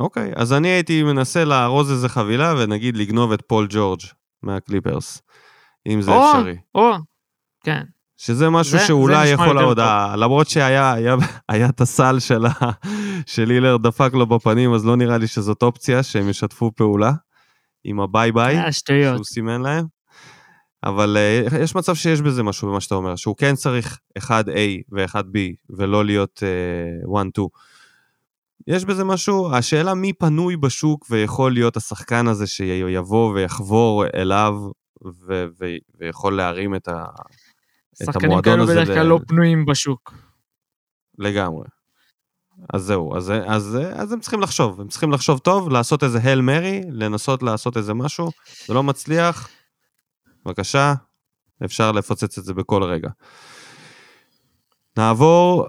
[0.00, 4.00] אוקיי, אז אני הייתי מנסה לארוז איזה חבילה ונגיד לגנוב את פול ג'ורג'
[4.42, 5.22] מהקליפרס,
[5.86, 6.56] אם זה או, אפשרי.
[6.74, 6.92] או,
[7.64, 7.82] כן.
[8.16, 9.78] שזה משהו זה- זה שאולי נשמע יכול עוד,
[10.16, 11.14] למרות שהיה היה,
[11.48, 12.42] היה את הסל של,
[13.26, 17.12] של הילר דפק לו בפנים, אז לא נראה לי שזאת אופציה שהם ישתפו פעולה
[17.84, 19.14] עם הביי ביי, שטויות.
[19.14, 19.84] שהוא סימן להם.
[20.84, 21.16] אבל
[21.50, 24.22] uh, יש מצב שיש בזה משהו במה שאתה אומר, שהוא כן צריך 1A
[24.92, 25.38] ו-1B,
[25.76, 26.42] ולא להיות
[27.06, 27.40] 1-2.
[27.40, 27.48] Uh,
[28.66, 34.54] יש בזה משהו, השאלה מי פנוי בשוק ויכול להיות השחקן הזה שיבוא ויחבור אליו
[35.04, 37.00] ו- ו- ויכול להרים את, ה- את המועדון
[38.00, 38.12] הזה.
[38.12, 40.14] שחקנים כאלו בדרך כלל לא פנויים בשוק.
[41.18, 41.64] לגמרי.
[42.74, 46.40] אז זהו, אז, אז, אז הם צריכים לחשוב, הם צריכים לחשוב טוב, לעשות איזה הל
[46.40, 48.30] מרי, לנסות לעשות איזה משהו,
[48.66, 49.48] זה לא מצליח,
[50.44, 50.94] בבקשה,
[51.64, 53.08] אפשר לפוצץ את זה בכל רגע.
[54.96, 55.66] נעבור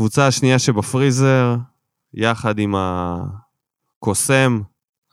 [0.00, 1.56] לקבוצה השנייה שבפריזר,
[2.14, 2.74] יחד עם
[3.98, 4.60] הקוסם,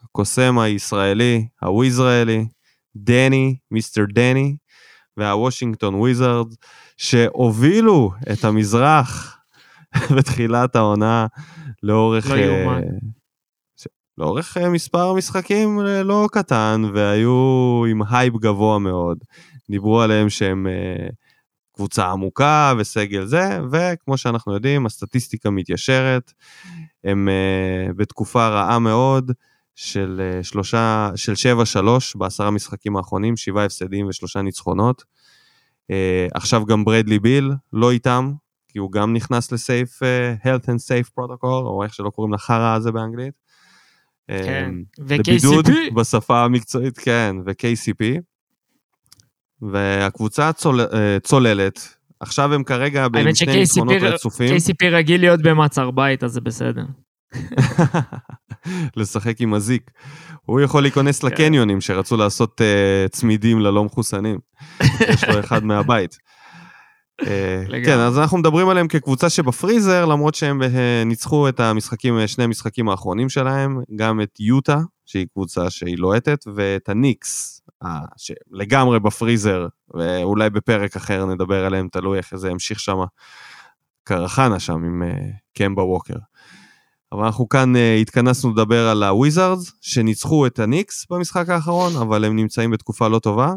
[0.03, 2.47] הקוסם הישראלי, הוויזראלי,
[2.95, 4.57] דני, mister דני,
[5.17, 6.47] והוושינגטון וויזרד,
[6.97, 9.38] שהובילו את המזרח
[10.17, 11.27] בתחילת העונה
[11.83, 12.29] לאורך...
[12.29, 12.81] לא יאומן.
[14.17, 19.17] לאורך אה, מספר משחקים אה, לא קטן, והיו עם הייפ גבוה מאוד.
[19.69, 21.07] דיברו עליהם שהם אה,
[21.78, 26.34] קבוצה עמוקה וסגל זה, וכמו שאנחנו יודעים, הסטטיסטיקה מתיישרת.
[27.03, 27.30] הם
[27.95, 29.32] בתקופה רעה מאוד
[29.75, 35.03] של שלושה, של 7-3 בעשרה משחקים האחרונים, שבעה הפסדים ושלושה ניצחונות.
[36.34, 38.32] עכשיו גם ברדלי ביל לא איתם,
[38.67, 39.99] כי הוא גם נכנס לסייף,
[40.43, 43.34] health and safe protocol, או איך שלא קוראים לחרא הזה באנגלית.
[44.28, 45.17] כן, אמ, ו-KCP.
[45.17, 45.65] לבידוד
[45.95, 48.21] בשפה המקצועית, כן, ו-KCP.
[49.62, 54.55] והקבוצה צול, אה, צוללת, עכשיו הם כרגע האמת שני ניצחונות רצופים.
[54.55, 56.84] KCP רגיל להיות במעצר בית, אז זה בסדר.
[58.97, 59.91] לשחק עם הזיק.
[60.45, 61.28] הוא יכול להיכנס כן.
[61.28, 64.39] לקניונים שרצו לעשות uh, צמידים ללא מחוסנים.
[65.14, 66.18] יש לו אחד מהבית.
[67.22, 67.86] לגמרי.
[67.86, 72.89] כן, אז אנחנו מדברים עליהם כקבוצה שבפריזר, למרות שהם אה, ניצחו את המשחקים, שני המשחקים
[72.89, 80.49] האחרונים שלהם, גם את יוטה, שהיא קבוצה שהיא לוהטת, ואת הניקס, אה, שלגמרי בפריזר, ואולי
[80.49, 82.97] בפרק אחר נדבר עליהם, תלוי איך זה ימשיך שם,
[84.03, 86.16] קרחנה שם עם אה, קמבה ווקר.
[87.12, 92.36] אבל אנחנו כאן אה, התכנסנו לדבר על הוויזארדס, שניצחו את הניקס במשחק האחרון, אבל הם
[92.36, 93.53] נמצאים בתקופה לא טובה.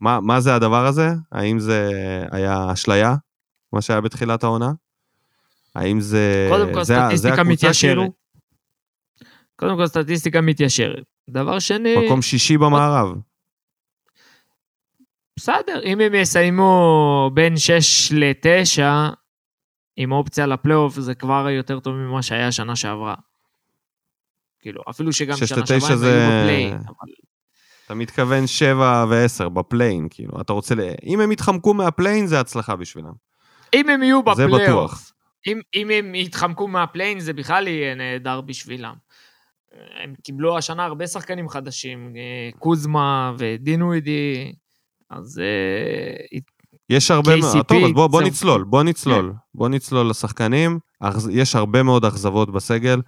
[0.00, 1.10] מה, מה זה הדבר הזה?
[1.32, 1.90] האם זה
[2.30, 3.14] היה אשליה,
[3.72, 4.72] מה שהיה בתחילת העונה?
[5.74, 6.48] האם זה...
[6.50, 8.10] קודם כל, סטטיסטיקה מתיישרת.
[9.60, 11.04] קודם כל, סטטיסטיקה מתיישרת.
[11.30, 13.16] דבר שני, מקום שישי במערב.
[15.36, 18.82] בסדר, אם הם יסיימו בין 6 ל-9,
[19.96, 23.14] עם אופציה לפלייאוף, זה כבר יותר טוב ממה שהיה שנה שעברה.
[24.60, 27.12] כאילו, אפילו שגם שנה שעברה הם זה- היו ב play-in, אבל
[27.86, 30.80] אתה מתכוון 7 ו-10 ב play-in, כאילו, אתה רוצה ל...
[31.06, 33.12] אם הם יתחמקו מה play-in, זה הצלחה בשבילם.
[33.74, 35.12] אם הם יהיו זה בפלייאוף, בטוח.
[35.46, 38.94] אם, אם הם יתחמקו מה play-in, זה בכלל יהיה נהדר בשבילם.
[40.02, 44.52] הם קיבלו השנה הרבה שחקנים חדשים, אה, קוזמה ודין ווידי,
[45.10, 46.38] אז אה,
[46.90, 48.28] יש הרבה מאוד, KCP, טוב, אז בוא, בוא זהו.
[48.28, 50.78] נצלול, בוא נצלול, בוא נצלול לשחקנים.
[51.30, 53.00] יש הרבה מאוד אכזבות בסגל.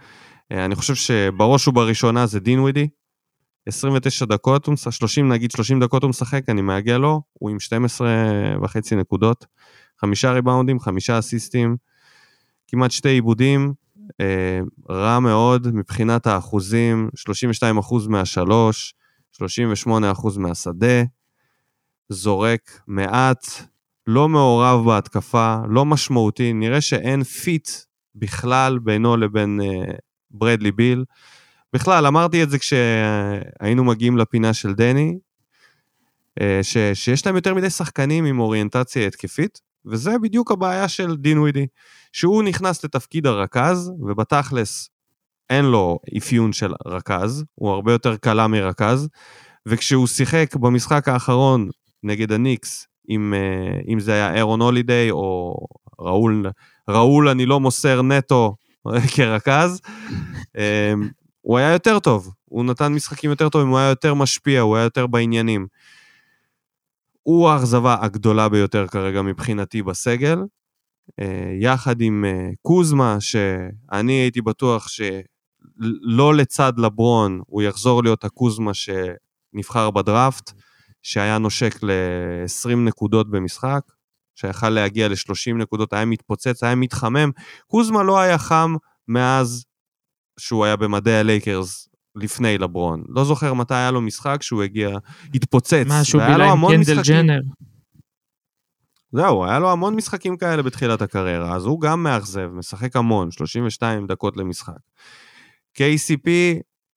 [0.53, 2.89] אה, אני חושב שבראש ובראשונה זה דין ווידי.
[3.67, 7.61] 29 דקות, הוא משחק, 30 נגיד 30 דקות הוא משחק, אני מאגע לו, הוא עם
[7.61, 8.09] 12
[8.63, 9.47] וחצי נקודות,
[10.01, 11.77] חמישה ריבאונדים, חמישה אסיסטים,
[12.69, 13.73] כמעט שתי עיבודים, אה,
[14.91, 17.09] רע מאוד מבחינת האחוזים,
[17.63, 18.95] 32% מהשלוש,
[19.43, 19.91] 38%
[20.39, 21.03] מהשדה,
[22.09, 23.47] זורק מעט,
[24.07, 27.69] לא מעורב בהתקפה, לא משמעותי, נראה שאין fit
[28.15, 29.93] בכלל בינו לבין אה,
[30.31, 31.05] ברדלי ביל.
[31.73, 35.19] בכלל, אמרתי את זה כשהיינו מגיעים לפינה של דני,
[36.41, 41.39] אה, ש, שיש להם יותר מדי שחקנים עם אוריינטציה התקפית, וזה בדיוק הבעיה של דין
[41.39, 41.67] ווידי,
[42.13, 44.91] שהוא נכנס לתפקיד הרכז, ובתכלס
[45.51, 49.09] אין לו אפיון של רכז, הוא הרבה יותר קלה מרכז,
[49.67, 51.69] וכשהוא שיחק במשחק האחרון
[52.03, 55.57] נגד הניקס, אם, אה, אם זה היה אירון הולידיי או
[56.01, 56.47] ראול,
[56.91, 58.57] ראול אני לא מוסר נטו
[59.17, 59.81] כרכז,
[60.57, 60.93] אה,
[61.41, 64.85] הוא היה יותר טוב, הוא נתן משחקים יותר טובים, הוא היה יותר משפיע, הוא היה
[64.85, 65.67] יותר בעניינים.
[67.23, 70.39] הוא האכזבה הגדולה ביותר כרגע מבחינתי בסגל,
[71.21, 78.71] אה, יחד עם אה, קוזמה, שאני הייתי בטוח שלא לצד לברון, הוא יחזור להיות הקוזמה
[78.75, 80.53] שנבחר בדראפט,
[81.03, 83.81] שהיה נושק ל-20 נקודות במשחק,
[84.35, 87.31] שיכל להגיע ל-30 נקודות, היה מתפוצץ, היה מתחמם.
[87.67, 88.75] קוזמה לא היה חם
[89.09, 89.65] מאז
[90.39, 93.03] שהוא היה במדי הלייקרס לפני לברון.
[93.09, 94.91] לא זוכר מתי היה לו משחק שהוא הגיע,
[95.35, 95.85] התפוצץ.
[95.87, 97.41] משהו בילה עם קנדל משחקים- ג'נר.
[99.13, 104.07] זהו, היה לו המון משחקים כאלה בתחילת הקריירה, אז הוא גם מאכזב, משחק המון, 32
[104.07, 104.73] דקות למשחק.
[105.79, 106.29] KCP,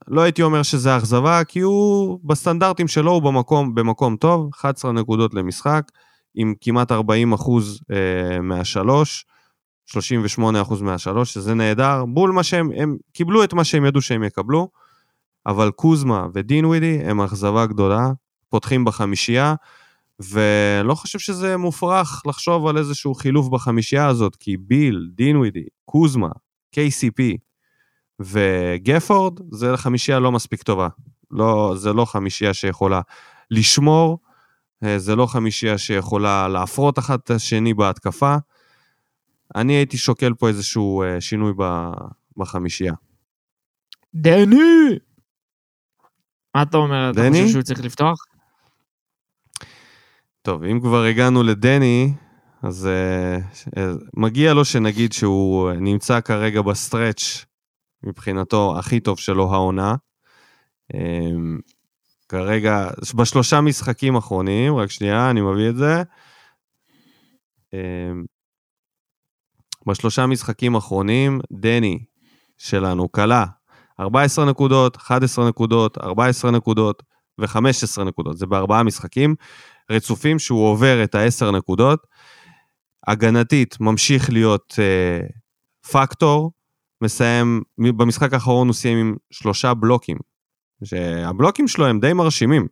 [0.08, 5.34] לא הייתי אומר שזה אכזבה, כי הוא בסטנדרטים שלו הוא במקום, במקום טוב, 11 נקודות
[5.34, 5.84] למשחק,
[6.36, 9.26] עם כמעט 40 אחוז אה, מהשלוש,
[9.86, 14.24] 38 אחוז מהשלוש, שזה נהדר, בול מה שהם, הם קיבלו את מה שהם ידעו שהם
[14.24, 14.70] יקבלו,
[15.46, 18.12] אבל קוזמה ודין ווידי הם אכזבה גדולה,
[18.50, 19.56] פותחים בחמישייה,
[20.20, 26.30] ולא חושב שזה מופרך לחשוב על איזשהו חילוף בחמישייה הזאת, כי ביל, דין ווידי, קוזמה,
[26.76, 27.38] KCP
[28.20, 30.88] וגפורד, זה חמישייה לא מספיק טובה.
[31.32, 33.02] לא, זה לא חמישייה שיכולה
[33.52, 34.20] לשמור,
[34.84, 38.36] אה, זה לא חמישייה שיכולה להפרות אחת את השני בהתקפה.
[39.56, 41.54] אני הייתי שוקל פה איזשהו אה, שינוי
[42.38, 42.94] בחמישייה.
[44.16, 45.00] דני!
[46.56, 47.12] מה אתה אומר?
[47.12, 47.22] אתה?
[47.32, 48.26] חושב שהוא צריך לפתוח?
[50.42, 52.14] טוב, אם כבר הגענו לדני,
[52.64, 52.90] אז
[53.76, 53.80] uh,
[54.14, 57.46] מגיע לו שנגיד שהוא נמצא כרגע בסטרץ'
[58.04, 59.96] מבחינתו הכי טוב שלו העונה.
[60.94, 60.98] Um,
[62.30, 66.04] כרגע, בשלושה משחקים אחרונים, רק שנייה, אני מביא את זה.
[67.72, 67.76] Um,
[69.88, 72.00] בשלושה משחקים אחרונים, דני
[72.58, 73.46] שלנו כלה
[74.00, 77.04] 14 נקודות, 11 נקודות, 14 נקודות
[77.40, 78.38] ו-15 נקודות.
[78.38, 79.36] זה בארבעה משחקים
[79.92, 82.08] רצופים שהוא עובר את ה-10 נקודות.
[83.08, 85.28] הגנתית ממשיך להיות אה,
[85.92, 86.52] פקטור,
[87.02, 90.18] מסיים, במשחק האחרון הוא סיים עם שלושה בלוקים.
[90.84, 92.68] שהבלוקים שלו הם די מרשימים.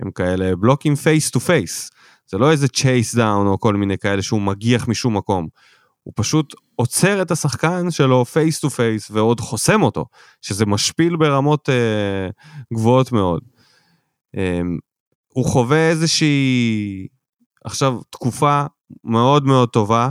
[0.00, 1.90] הם כאלה בלוקים face to face.
[2.26, 5.46] זה לא איזה chase down או כל מיני כאלה שהוא מגיח משום מקום.
[6.04, 10.06] הוא פשוט עוצר את השחקן שלו face to face ועוד חוסם אותו,
[10.42, 12.28] שזה משפיל ברמות אה,
[12.74, 13.42] גבוהות מאוד.
[14.36, 14.60] אה,
[15.28, 17.06] הוא חווה איזושהי
[17.64, 18.64] עכשיו תקופה
[19.04, 20.10] מאוד מאוד טובה,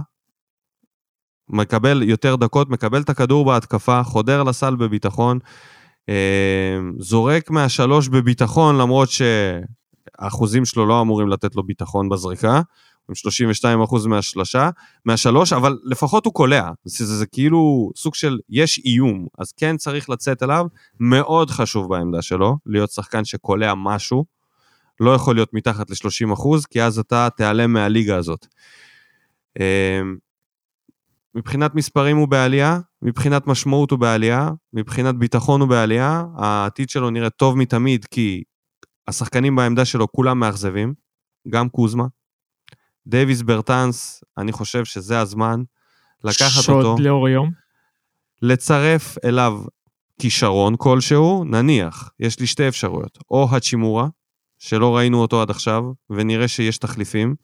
[1.50, 5.40] מקבל יותר דקות, מקבל את הכדור בהתקפה, חודר לסל בביטחון,
[6.10, 12.62] אה, זורק מהשלוש בביטחון, למרות שהאחוזים שלו לא אמורים לתת לו ביטחון בזריקה,
[13.10, 13.16] עם
[13.86, 14.70] 32% מהשלושה,
[15.06, 16.70] מהשלוש, אבל לפחות הוא קולע.
[16.84, 20.66] זה, זה, זה כאילו סוג של יש איום, אז כן צריך לצאת אליו,
[21.00, 24.26] מאוד חשוב בעמדה שלו, להיות שחקן שקולע משהו,
[25.00, 28.48] לא יכול להיות מתחת ל-30%, כי אז אתה תיעלם מהליגה הזאת.
[31.36, 37.30] מבחינת מספרים הוא בעלייה, מבחינת משמעות הוא בעלייה, מבחינת ביטחון הוא בעלייה, העתיד שלו נראה
[37.30, 38.44] טוב מתמיד, כי
[39.08, 40.94] השחקנים בעמדה שלו כולם מאכזבים,
[41.50, 42.06] גם קוזמה.
[43.08, 45.62] דייוויס ברטנס, אני חושב שזה הזמן
[46.24, 47.52] לקחת שוד אותו, שוד לאור יום.
[48.42, 49.62] לצרף אליו
[50.20, 54.08] כישרון כלשהו, נניח, יש לי שתי אפשרויות, או הצ'ימורה,
[54.60, 57.36] שלא ראינו אותו עד עכשיו, ונראה שיש תחליפים,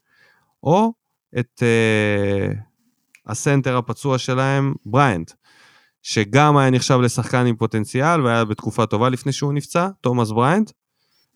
[0.63, 0.93] או
[1.39, 2.57] את אה,
[3.27, 5.31] הסנטר הפצוע שלהם, בריינט,
[6.01, 10.71] שגם היה נחשב לשחקן עם פוטנציאל והיה בתקופה טובה לפני שהוא נפצע, תומאס בריינט,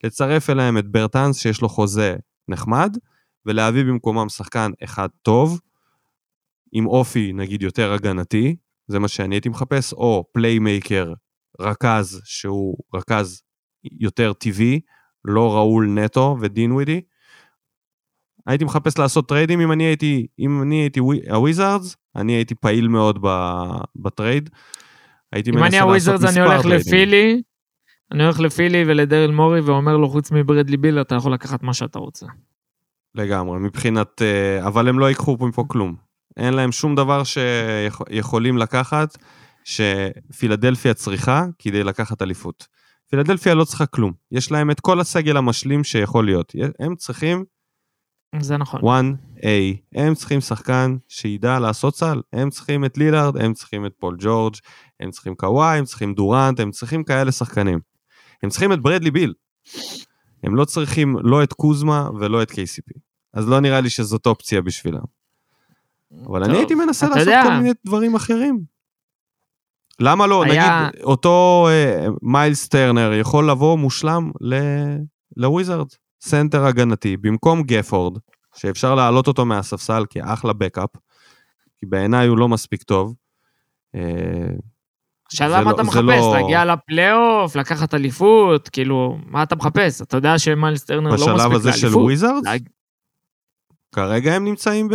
[0.03, 2.15] לצרף אליהם את ברטנס שיש לו חוזה
[2.47, 2.97] נחמד,
[3.45, 5.59] ולהביא במקומם שחקן אחד טוב,
[6.71, 8.55] עם אופי נגיד יותר הגנתי,
[8.87, 11.13] זה מה שאני הייתי מחפש, או playmaker,
[11.59, 13.41] רכז שהוא רכז
[13.83, 14.79] יותר טבעי,
[15.25, 17.01] לא ראול נטו ודינווידי.
[18.47, 23.19] הייתי מחפש לעשות טריידים אם אני הייתי, אם אני הייתי הוויזארדס, אני הייתי פעיל מאוד
[23.95, 24.49] ב trade.
[25.31, 27.41] הייתי אם אני הוויזארדס אני הולך לפילי,
[28.11, 31.99] אני הולך לפילי ולדריל מורי ואומר לו חוץ מברדלי ביל אתה יכול לקחת מה שאתה
[31.99, 32.25] רוצה.
[33.15, 35.95] לגמרי, מבחינת, אה, אבל הם לא ייקחו מפה כלום.
[36.37, 39.17] אין להם שום דבר שיכולים לקחת,
[39.63, 42.67] שפילדלפיה צריכה כדי לקחת אליפות.
[43.09, 44.13] פילדלפיה לא צריכה כלום.
[44.31, 46.55] יש להם את כל הסגל המשלים שיכול להיות.
[46.79, 47.43] הם צריכים...
[48.39, 48.81] זה נכון.
[48.81, 49.47] 1A.
[49.95, 52.21] הם צריכים שחקן שידע לעשות סל.
[52.33, 54.55] הם צריכים את לילארד, הם צריכים את פול ג'ורג',
[54.99, 57.79] הם צריכים קוואי, הם צריכים דורנט, הם צריכים כאלה שחקנים.
[58.43, 59.33] הם צריכים את ברדלי ביל.
[60.43, 62.99] הם לא צריכים לא את קוזמה ולא את KCP.
[63.33, 65.03] אז לא נראה לי שזאת אופציה בשבילם.
[66.25, 67.43] אבל טוב, אני הייתי מנסה לעשות יודע.
[67.43, 68.63] כל מיני דברים אחרים.
[69.99, 70.43] למה לא?
[70.43, 70.87] היה...
[70.89, 74.31] נגיד, אותו אה, מיילס טרנר יכול לבוא מושלם
[75.37, 75.87] לוויזארד,
[76.21, 78.17] סנטר הגנתי, במקום גפורד,
[78.55, 80.89] שאפשר להעלות אותו מהספסל כאחלה backup,
[81.79, 83.15] כי בעיניי הוא לא מספיק טוב.
[83.95, 83.99] אה,
[85.25, 86.01] עכשיו למה לא, אתה מחפש?
[86.01, 86.35] לא...
[86.35, 90.01] להגיע לפלייאוף, לקחת אליפות, כאילו, מה אתה מחפש?
[90.01, 91.47] אתה יודע שמיילס טרנר לא מספיק לאליפות.
[91.47, 92.43] בשלב הזה של וויזארד?
[92.43, 92.63] להג...
[93.91, 94.89] כרגע הם נמצאים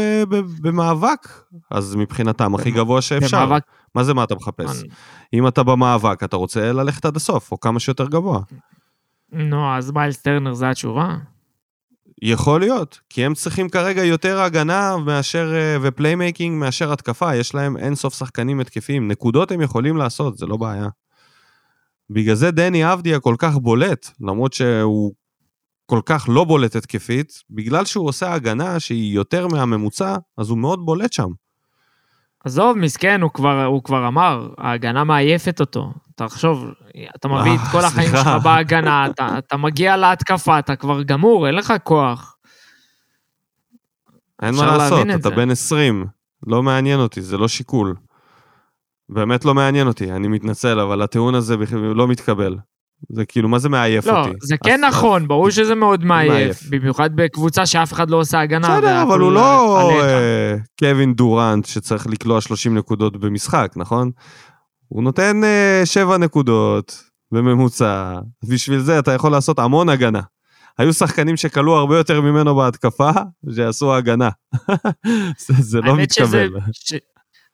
[0.62, 1.28] במאבק,
[1.70, 3.46] אז מבחינתם הכי גבוה שאפשר.
[3.46, 3.62] במאבק.
[3.94, 4.82] מה זה מה אתה מחפש?
[5.32, 8.40] אם אתה במאבק, אתה רוצה ללכת עד הסוף, או כמה שיותר גבוה.
[9.32, 11.16] נו, אז מיילס טרנר זה התשובה?
[12.22, 17.54] יכול להיות, כי הם צריכים כרגע יותר הגנה מאשר, אה, ו playmaking מאשר התקפה, יש
[17.54, 19.08] להם אין סוף שחקנים התקפיים.
[19.08, 20.88] נקודות הם יכולים לעשות, זה לא בעיה.
[22.10, 25.12] בגלל זה דני אבדיה כל כך בולט, למרות שהוא
[25.86, 30.80] כל כך לא בולט התקפית, בגלל שהוא עושה הגנה שהיא יותר מהממוצע, אז הוא מאוד
[30.86, 31.28] בולט שם.
[32.48, 35.92] עזוב, מסכן, הוא כבר, הוא כבר אמר, ההגנה מעייפת אותו.
[36.14, 36.64] תחשוב,
[37.16, 38.08] אתה מביא את אה, כל החיים.
[38.10, 42.36] שלך בהגנה, אתה, אתה מגיע להתקפה, אתה כבר גמור, אין לך כוח.
[44.42, 45.30] אין מה לעשות, אתה.
[45.30, 46.06] בן 20,
[46.46, 47.94] לא מעניין אותי, זה לא שיקול.
[49.08, 51.56] באמת לא מעניין אותי, אני מתנצל, אבל הטיעון הזה
[51.94, 52.56] לא מתקבל.
[53.08, 54.30] זה כאילו, מה זה מעייף לא, אותי?
[54.42, 56.32] זה כן אז- נכון, ברור שזה מאוד מעייף.
[56.32, 56.62] מעייף.
[56.70, 58.78] במיוחד בקבוצה שאף אחד לא עושה הגנה.
[58.78, 59.90] בסדר, אבל הוא לא.
[60.02, 64.10] אה, קווין דורנט שצריך לקלוע 30 נקודות במשחק, נכון?
[64.88, 65.40] הוא נותן
[65.84, 68.14] 7 נקודות בממוצע,
[68.48, 70.20] בשביל זה אתה יכול לעשות המון הגנה.
[70.78, 73.10] היו שחקנים שכלו הרבה יותר ממנו בהתקפה,
[73.56, 74.28] שעשו הגנה.
[75.46, 76.60] זה, זה לא האמת שזה- מתקבל.
[76.72, 76.94] ש-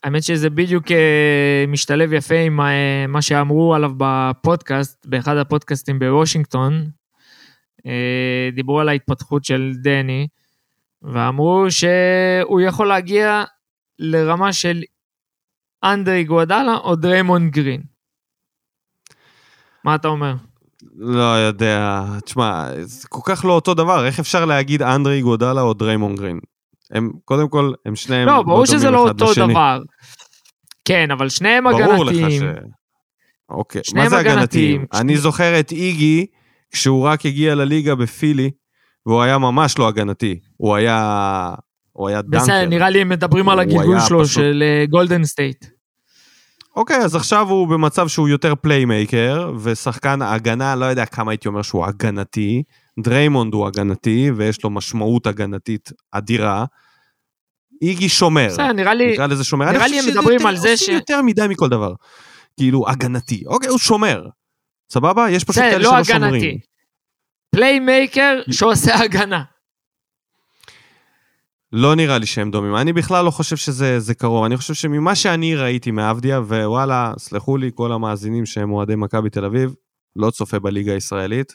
[0.05, 6.87] האמת שזה בדיוק אה, משתלב יפה עם אה, מה שאמרו עליו בפודקאסט, באחד הפודקאסטים בוושינגטון.
[7.87, 10.27] אה, דיברו על ההתפתחות של דני,
[11.03, 13.45] ואמרו שהוא יכול להגיע
[13.99, 14.83] לרמה של
[15.85, 17.83] אנדרה איגודלה או דריימונד גרין.
[19.85, 20.35] מה אתה אומר?
[20.97, 25.75] לא יודע, תשמע, זה כל כך לא אותו דבר, איך אפשר להגיד אנדרה איגודלה או
[25.75, 26.41] דריימונד גרין?
[26.95, 29.53] הם, קודם כל, הם שניהם לא, ברור שזה לא אותו לשני.
[29.53, 29.83] דבר.
[30.85, 32.43] כן, אבל שניהם ברור לך הגנתיים.
[32.43, 32.45] ש...
[33.51, 34.39] אוקיי, מה זה הגנתיים?
[34.39, 34.85] הגנתיים.
[34.95, 36.27] אני זוכר את איגי,
[36.71, 38.51] כשהוא רק הגיע לליגה בפילי,
[39.07, 40.39] והוא היה ממש לא הגנתי.
[40.57, 41.55] הוא היה...
[41.93, 42.39] הוא היה dunker.
[42.39, 45.65] בסדר, נראה לי הם מדברים על הגלגול היה שלו פשוט- של גולדן סטייט.
[46.77, 51.63] אוקיי, אז עכשיו הוא במצב שהוא יותר playmaker, ושחקן ההגנה, לא יודע כמה הייתי אומר
[51.63, 52.63] שהוא הגנתי.
[53.01, 56.65] דריימונד הוא הגנתי, ויש לו משמעות הגנתית אדירה.
[57.83, 58.47] איגי שומר.
[58.49, 59.73] בסדר, נראה לי, נקרא לזה שומר.
[59.73, 61.95] נראה לי הם מדברים על זה עושים ש- יותר מדי מכל דבר.
[62.57, 63.43] כאילו, הגנתי.
[63.47, 64.27] אוקיי, הוא שומר.
[64.93, 65.31] סבבה?
[65.31, 66.15] יש פשוט כאלה לא שלא.
[66.15, 66.59] שומרים.
[67.51, 69.43] פליימייקר שעושה הגנה.
[71.73, 72.77] לא נראה לי שהם דומים.
[72.77, 74.45] אני בכלל לא חושב שזה זה קרוב.
[74.45, 79.45] אני חושב שממה שאני ראיתי מאבדיה, וואלה, סלחו לי כל המאזינים שהם אוהדי מכבי תל
[79.45, 79.75] אביב,
[80.17, 81.53] לא צופה בליגה הישראלית.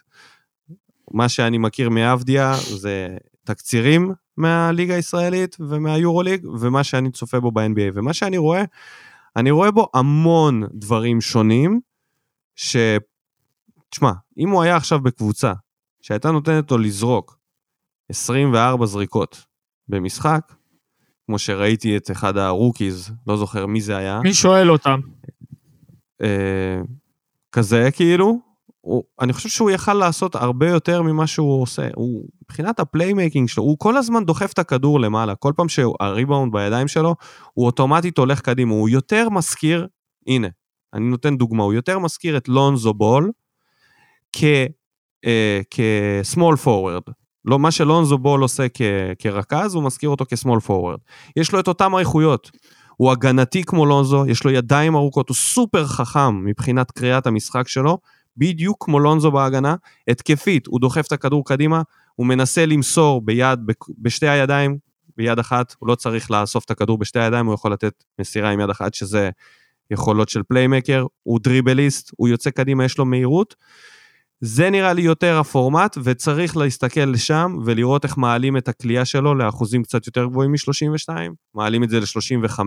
[1.12, 3.08] מה שאני מכיר מאבדיה זה
[3.44, 7.92] תקצירים מהליגה הישראלית ומהיורוליג, ומה שאני צופה בו ב-NBA.
[7.94, 8.64] ומה שאני רואה,
[9.36, 11.80] אני רואה בו המון דברים שונים,
[12.56, 12.76] ש...
[13.90, 15.54] תשמע, אם הוא היה עכשיו בקבוצה
[16.02, 17.40] שהייתה נותנת לו לזרוק
[18.10, 19.46] 24 זריקות
[19.88, 20.54] במשחק,
[21.26, 25.00] כמו שראיתי את אחד ה rookies, לא זוכר מי זה היה, מי שואל אותם?
[26.22, 26.82] אה,
[27.52, 28.40] כזה כאילו,
[28.82, 31.88] הוא, אני חושב שהוא יכל לעשות הרבה יותר ממה שהוא עושה.
[31.96, 35.36] הוא, מבחינת ה playmaking שלו, הוא כל הזמן דוחף את הכדור למעלה.
[35.36, 37.16] כל פעם שהריבאונד בידיים שלו,
[37.54, 38.74] הוא אוטומטית הולך קדימה.
[38.74, 39.88] הוא יותר מזכיר,
[40.28, 40.48] הנה,
[40.94, 43.32] אני נותן דוגמה, הוא יותר מזכיר את לונזו בול
[44.34, 44.44] כ,
[45.26, 47.12] אה, כ-small forward.
[47.46, 48.82] לא, מה שלונזו בול עושה כ,
[49.20, 51.00] כרכז, הוא מזכיר אותו כ-small forward.
[51.36, 52.52] יש לו את אותם האיכויות.
[52.98, 57.98] הוא הגנתי כמו לונזו, יש לו ידיים ארוכות, הוא סופר חכם מבחינת קריאת המשחק שלו,
[58.38, 59.76] בדיוק כמו לונזו בהגנה,
[60.08, 61.82] התקפית, הוא דוחף את הכדור קדימה,
[62.16, 63.60] הוא מנסה למסור ביד,
[63.98, 64.78] בשתי הידיים,
[65.18, 68.60] ביד אחת, הוא לא צריך לאסוף את הכדור בשתי הידיים, הוא יכול לתת מסירה עם
[68.60, 69.30] יד אחת, שזה
[69.92, 73.56] יכולות של playmaker, הוא דריבליסט, הוא יוצא קדימה, יש לו מהירות.
[74.42, 79.84] זה נראה לי יותר הפורמט, וצריך להסתכל לשם ולראות איך מעלים את הקליעה שלו לאחוזים
[79.84, 81.14] קצת יותר גבוהים מ-32,
[81.56, 82.60] מעלים את זה ל-35,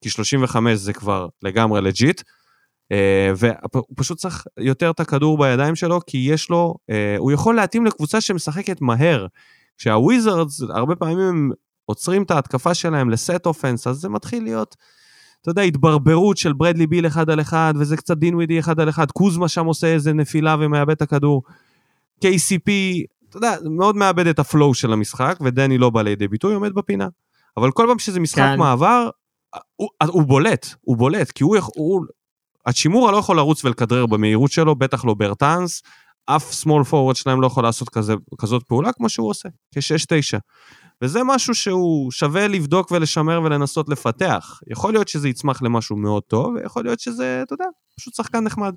[0.00, 2.22] כי 35 זה כבר לגמרי legit,
[3.36, 7.86] והוא פשוט צריך יותר את הכדור בידיים שלו, כי יש לו, אה, הוא יכול להתאים
[7.86, 9.26] לקבוצה שמשחקת מהר.
[9.78, 11.50] כשהוויזרדס, הרבה פעמים הם
[11.84, 14.76] עוצרים את ההתקפה שלהם ל set offense, אז זה מתחיל להיות,
[15.42, 19.10] אתה יודע, התברברות של ברדלי ביל אחד על אחד, וזה קצת דינווידי אחד על אחד,
[19.10, 21.42] קוזמה שם עושה איזה נפילה ומאבד את הכדור.
[22.24, 22.70] KCP,
[23.28, 27.08] אתה יודע, מאוד מאבד את הפלואו של המשחק, ודני לא בא לידי ביטוי, עומד בפינה.
[27.56, 28.58] אבל כל פעם שזה משחק כן.
[28.58, 29.10] מעבר,
[29.76, 32.04] הוא, הוא בולט, הוא בולט, כי הוא, הוא,
[32.66, 35.82] השימור לא יכול לרוץ ולכדרר במהירות שלו, בטח לא ברטאנס,
[36.26, 40.38] אף small forward שלהם לא יכול לעשות כזה, כזאת פעולה כמו שהוא עושה, כ-6-9.
[41.02, 44.60] וזה משהו שהוא שווה לבדוק ולשמר ולנסות לפתח.
[44.66, 47.64] יכול להיות שזה יצמח למשהו מאוד טוב, ויכול להיות שזה, אתה יודע,
[47.96, 48.74] פשוט שחקן נחמד.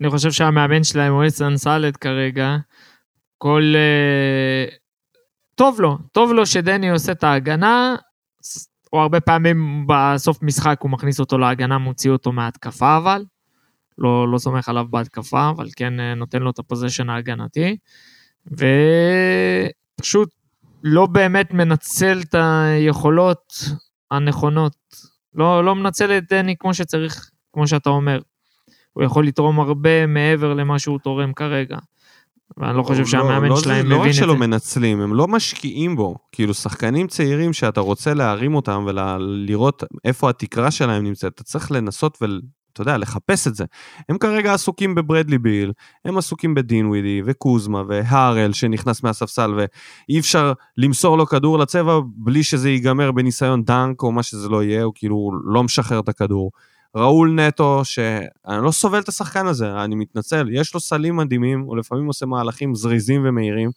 [0.00, 2.56] אני חושב שהמאמן שלהם אסן סאלד כרגע.
[3.38, 3.62] כל...
[3.76, 4.76] אה,
[5.54, 7.96] טוב לו, טוב לו שדני עושה את ההגנה,
[8.92, 13.24] או הרבה פעמים בסוף משחק הוא מכניס אותו להגנה, מוציא אותו מההתקפה אבל.
[13.98, 17.76] לא, לא סומך עליו בהתקפה, אבל כן אה, נותן לו את הפוזיישן ההגנתי.
[18.46, 20.34] ופשוט
[20.82, 23.54] לא באמת מנצל את היכולות
[24.10, 24.76] הנכונות.
[25.34, 28.20] לא, לא מנצל את דני כמו שצריך, כמו שאתה אומר.
[28.92, 31.76] הוא יכול לתרום הרבה מעבר למה שהוא תורם כרגע.
[32.56, 34.38] ואני לא חושב לא- שהמאמן לא, שלהם זה, לא מבין רק את שלא זה.
[34.38, 36.16] מנצלים, הם לא משקיעים בו.
[36.32, 42.18] כאילו, שחקנים צעירים שאתה רוצה להרים אותם ולראות איפה התקרה שלהם נמצאת, אתה צריך לנסות
[42.22, 42.40] ול...
[42.72, 43.64] אתה יודע, לחפש את זה.
[44.08, 45.72] הם כרגע עסוקים בברדלי ביל,
[46.04, 52.42] הם עסוקים בדין ווידי וקוזמה והארל שנכנס מהספסל ואי אפשר למסור לו כדור לצבע בלי
[52.42, 56.50] שזה ייגמר בניסיון דנק או מה שזה לא יהיה, הוא כאילו לא משחרר את הכדור.
[56.94, 61.76] ראול נטו, שאני לא סובל את השחקן הזה, אני מתנצל, יש לו סלים מדהימים, הוא
[61.76, 63.70] לפעמים עושה מהלכים זריזים ומהירים,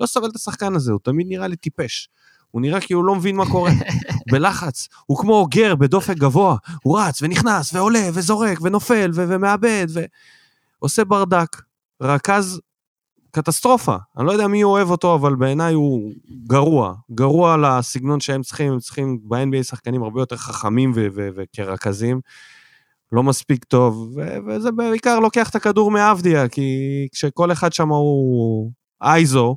[0.00, 2.08] לא סובל את השחקן הזה, הוא תמיד נראה לי טיפש.
[2.50, 3.70] הוא נראה כאילו לא מבין מה קורה.
[4.32, 9.86] בלחץ, הוא כמו אוגר בדופק גבוה, הוא רץ ונכנס ועולה וזורק ונופל ו- ומאבד
[10.80, 11.62] ועושה ברדק.
[12.02, 12.60] רכז
[13.30, 13.96] קטסטרופה.
[14.18, 16.12] אני לא יודע מי אוהב אותו, אבל בעיניי הוא
[16.46, 16.94] גרוע.
[17.10, 22.20] גרוע לסגנון שהם צריכים, הם צריכים ב-NBA שחקנים הרבה יותר חכמים ו- ו- וכרכזים.
[23.12, 26.70] לא מספיק טוב, ו- וזה בעיקר לוקח את הכדור מאבדיה, כי
[27.12, 29.56] כשכל אחד שם הוא אייזו,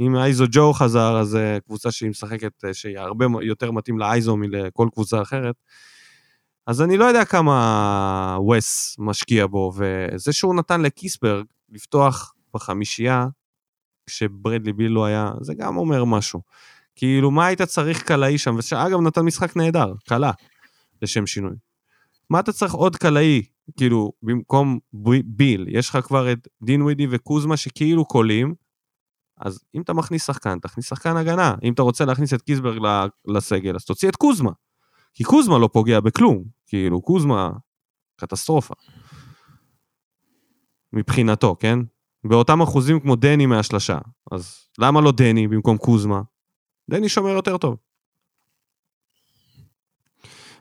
[0.00, 4.36] אם אייזו ג'ו חזר, אז אה, קבוצה שהיא משחקת, אה, שהיא הרבה יותר מתאים לאייזו
[4.36, 5.54] מלכל קבוצה אחרת.
[6.66, 13.26] אז אני לא יודע כמה וס משקיע בו, וזה שהוא נתן לקיסברג לפתוח בחמישייה,
[14.06, 16.40] כשברדלי ביל לא היה, זה גם אומר משהו.
[16.96, 18.54] כאילו, מה היית צריך קלעי שם?
[18.58, 20.30] ושאגב, נתן משחק נהדר, קלה,
[21.02, 21.67] לשם שינוי.
[22.30, 23.42] מה אתה צריך עוד קלעי?
[23.76, 24.78] כאילו, במקום
[25.24, 28.54] ביל, יש לך כבר את דין ווידי וקוזמה שכאילו קולים,
[29.40, 31.54] אז אם אתה מכניס שחקן, תכניס שחקן הגנה.
[31.62, 34.50] אם אתה רוצה להכניס את קיסברג לסגל, אז תוציא את קוזמה.
[35.14, 36.44] כי קוזמה לא פוגע בכלום.
[36.66, 37.50] כאילו, קוזמה,
[38.16, 38.74] קטסטרופה.
[40.92, 41.78] מבחינתו, כן?
[42.24, 43.98] באותם אחוזים כמו דני מהשלשה.
[44.32, 46.20] אז למה לא דני במקום קוזמה?
[46.90, 47.76] דני שומר יותר טוב.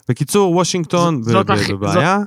[0.10, 1.22] בקיצור, וושינגטון
[1.70, 2.20] בבעיה.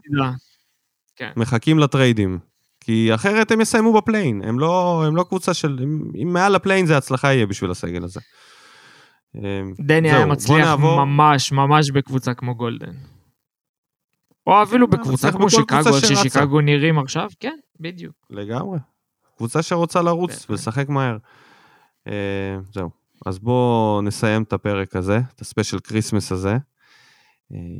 [1.16, 1.30] כן.
[1.36, 2.38] מחכים לטריידים.
[2.80, 5.78] כי אחרת הם יסיימו ב play-in, הם לא, הם לא קבוצה של...
[6.22, 8.20] אם, מעל ה play-in זה הצלחה יהיה בשביל הסגל הזה.
[9.34, 9.42] אמ,
[9.80, 11.04] דני זהו, היה מצליח נעבור.
[11.04, 12.92] ממש ממש בקבוצה כמו גולדן.
[14.46, 16.00] או אפילו בקבוצה כמו שיקגו.
[16.00, 18.14] ששיקגו נראים עכשיו, כן, בדיוק.
[18.30, 18.78] לגמרי.
[19.36, 20.50] קבוצה שרוצה לרוץ בהחלט.
[20.50, 21.16] ולשחק מהר.
[22.08, 22.12] אה,
[22.72, 22.90] זהו.
[23.26, 26.56] אז בואו נסיים את הפרק הזה, את ה special Christmas הזה,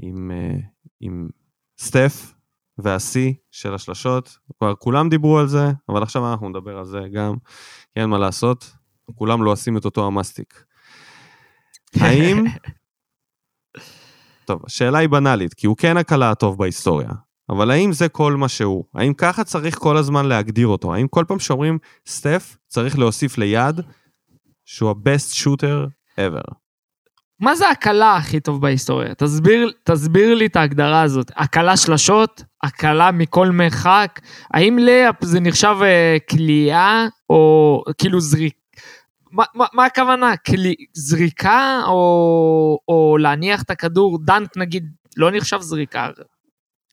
[0.02, 0.56] עם, אה,
[1.00, 1.28] עם
[1.80, 2.34] סטף
[2.78, 4.38] והשיא של השלשות.
[4.58, 7.34] כבר כולם דיברו על זה, אבל עכשיו אנחנו נדבר על זה גם,
[7.94, 8.72] כי אין מה לעשות,
[9.14, 10.64] כולם לועסים את אותו המסטיק.
[12.00, 12.44] האם...
[14.44, 17.10] טוב, השאלה היא בנאלית, כי הוא כן הקלע הטוב בהיסטוריה,
[17.48, 18.84] אבל האם זה כל מה שהוא?
[18.94, 20.94] האם ככה צריך כל הזמן להגדיר אותו?
[20.94, 23.80] האם כל פעם שאומרים סטף, צריך להוסיף ליד
[24.64, 26.59] שהוא ה-best shooter ever?
[27.40, 29.14] מה זה הקלה הכי טוב בהיסטוריה?
[29.14, 31.30] תסביר, תסביר לי את ההגדרה הזאת.
[31.36, 32.42] הקלה שלשות?
[32.62, 34.20] הקלה מכל מרחק?
[34.54, 38.54] האם לאפ זה נחשב אה, כליאה או כאילו זריק...
[39.32, 40.36] מה, מה, מה הכוונה?
[40.36, 44.18] כלי, זריקה או, או להניח את הכדור?
[44.24, 44.86] דנק נגיד
[45.16, 46.08] לא נחשב זריקה.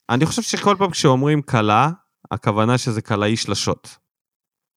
[0.10, 1.90] אני חושב שכל פעם כשאומרים קלה,
[2.32, 3.98] הכוונה שזה קלעי שלשות.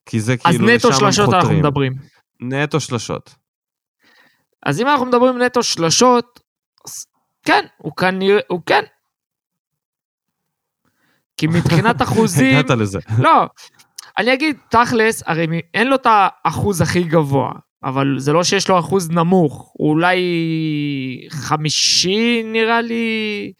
[0.06, 1.58] כי זה אז כאילו, נטו לשם הם שלשות אנחנו חותרים.
[1.58, 1.92] מדברים.
[2.40, 3.34] נטו שלשות.
[4.62, 6.40] אז אם אנחנו מדברים נטו שלשות,
[6.86, 7.06] אז
[7.42, 8.82] כן, הוא כנראה, הוא כן.
[11.36, 12.98] כי מבחינת אחוזים, הגעת לזה.
[13.24, 13.46] לא,
[14.18, 17.52] אני אגיד, תכלס, הרי אין לו את האחוז הכי גבוה,
[17.84, 20.18] אבל זה לא שיש לו אחוז נמוך, הוא אולי
[21.30, 23.52] חמישי נראה לי,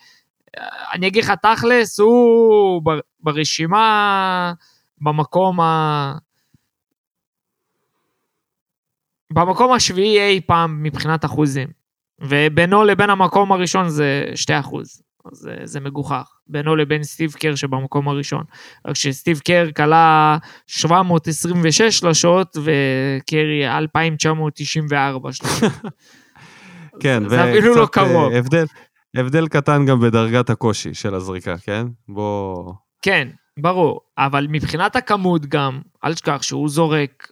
[0.92, 2.82] אני אגיד לך תכלס, הוא
[3.20, 4.52] ברשימה
[5.00, 6.14] במקום ה...
[9.32, 11.68] במקום השביעי אי פעם מבחינת אחוזים.
[12.20, 15.02] ובינו לבין המקום הראשון זה 2 אחוז.
[15.24, 16.30] אז זה, זה מגוחך.
[16.46, 18.44] בינו לבין סטיב קר שבמקום הראשון.
[18.86, 25.72] רק שסטיב קר כלה 726 שלשות וקרי 2994 שלשות.
[27.02, 28.32] כן, זה אפילו לא אה, קרוב.
[28.32, 28.64] הבדל,
[29.16, 31.86] הבדל קטן גם בדרגת הקושי של הזריקה, כן?
[32.08, 32.72] בוא...
[33.02, 33.28] כן,
[33.58, 34.00] ברור.
[34.18, 37.28] אבל מבחינת הכמות גם, אל תשכח שהוא זורק...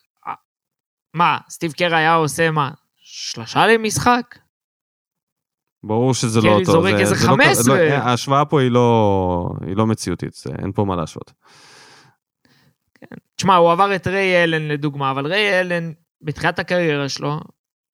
[1.15, 2.71] מה, סטיב קר היה עושה מה?
[2.97, 4.39] שלושה למשחק?
[5.85, 6.73] ברור שזה קרי לא אותו.
[6.73, 7.79] זורק זה- איזה זה לא- 15.
[7.79, 11.33] לא, ההשוואה פה היא לא, היא לא מציאותית, זה, אין פה מה להשוות.
[13.37, 15.93] תשמע, הוא עבר את ריי אלן לדוגמה, אבל ריי אלן,
[16.23, 17.41] בתחילת הקריירה שלו,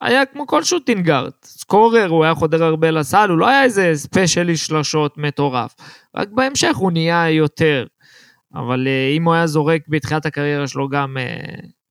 [0.00, 1.30] היה כמו כל שוטינגארד.
[1.44, 5.74] סקורר, הוא היה חודר הרבה לסל, הוא לא היה איזה ספיישלי שלשות מטורף.
[6.16, 7.86] רק בהמשך הוא נהיה יותר.
[8.54, 11.34] אבל אה, אם הוא היה זורק בתחילת הקריירה שלו גם אה,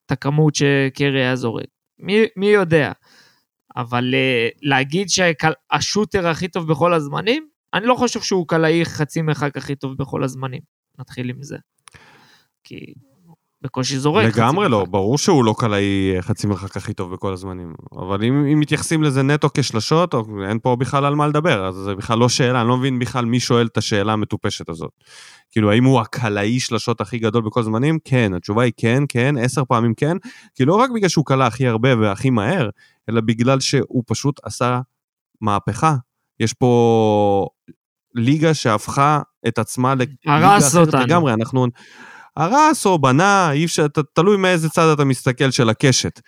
[0.06, 1.68] את הכמות שקרי היה זורק,
[2.00, 2.92] מי, מי יודע.
[3.76, 9.58] אבל אה, להגיד שהשוטר הכי טוב בכל הזמנים, אני לא חושב שהוא קלעי חצי מרחק
[9.58, 10.62] הכי טוב בכל הזמנים.
[11.00, 11.58] נתחיל עם זה.
[12.64, 12.94] כי
[13.64, 14.26] בקושי זורק.
[14.26, 14.92] לגמרי לא, מרחק.
[14.92, 17.74] ברור שהוא לא קלעי חצי מרחק הכי טוב בכל הזמנים.
[17.98, 21.76] אבל אם, אם מתייחסים לזה נטו כשלשות, או- אין פה בכלל על מה לדבר, אז
[21.76, 24.92] זה בכלל לא שאלה, אני לא מבין בכלל מי שואל את השאלה המטופשת הזאת.
[25.52, 27.98] כאילו, האם הוא הקלעי שלשות הכי גדול בכל הזמנים?
[28.06, 30.18] כן, התשובה היא כן, כן, עשר פעמים כן,
[30.56, 32.70] כי לא רק בגלל שהוא קלע הכי הרבה והכי מהר,
[33.10, 34.80] אלא בגלל שהוא פשוט עשה
[35.42, 35.96] מהפכה.
[36.40, 37.48] יש פה
[38.16, 41.02] ליגה שהפכה את עצמה לליגה אחרת אותנו.
[41.02, 41.68] לגמרי, אנחנו...
[42.38, 46.20] הרס או בנה, אי אפשר, ת- תלוי מאיזה צד אתה מסתכל של הקשת,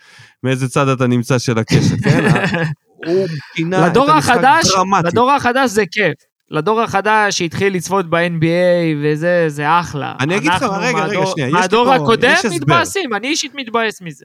[0.42, 2.24] מאיזה צד אתה נמצא של הקשת, כן?
[3.06, 5.12] הוא פינה את המשחק החדש, דרמטית.
[5.12, 6.14] לדור החדש זה כיף.
[6.50, 10.14] לדור החדש שהתחיל לצפות ב-NBA וזה, זה אחלה.
[10.20, 12.34] אני אגיד לך, רגע, רגע, שנייה, מהדור הקודם.
[12.50, 14.24] מתבאסים, אני אישית מתבאס מזה.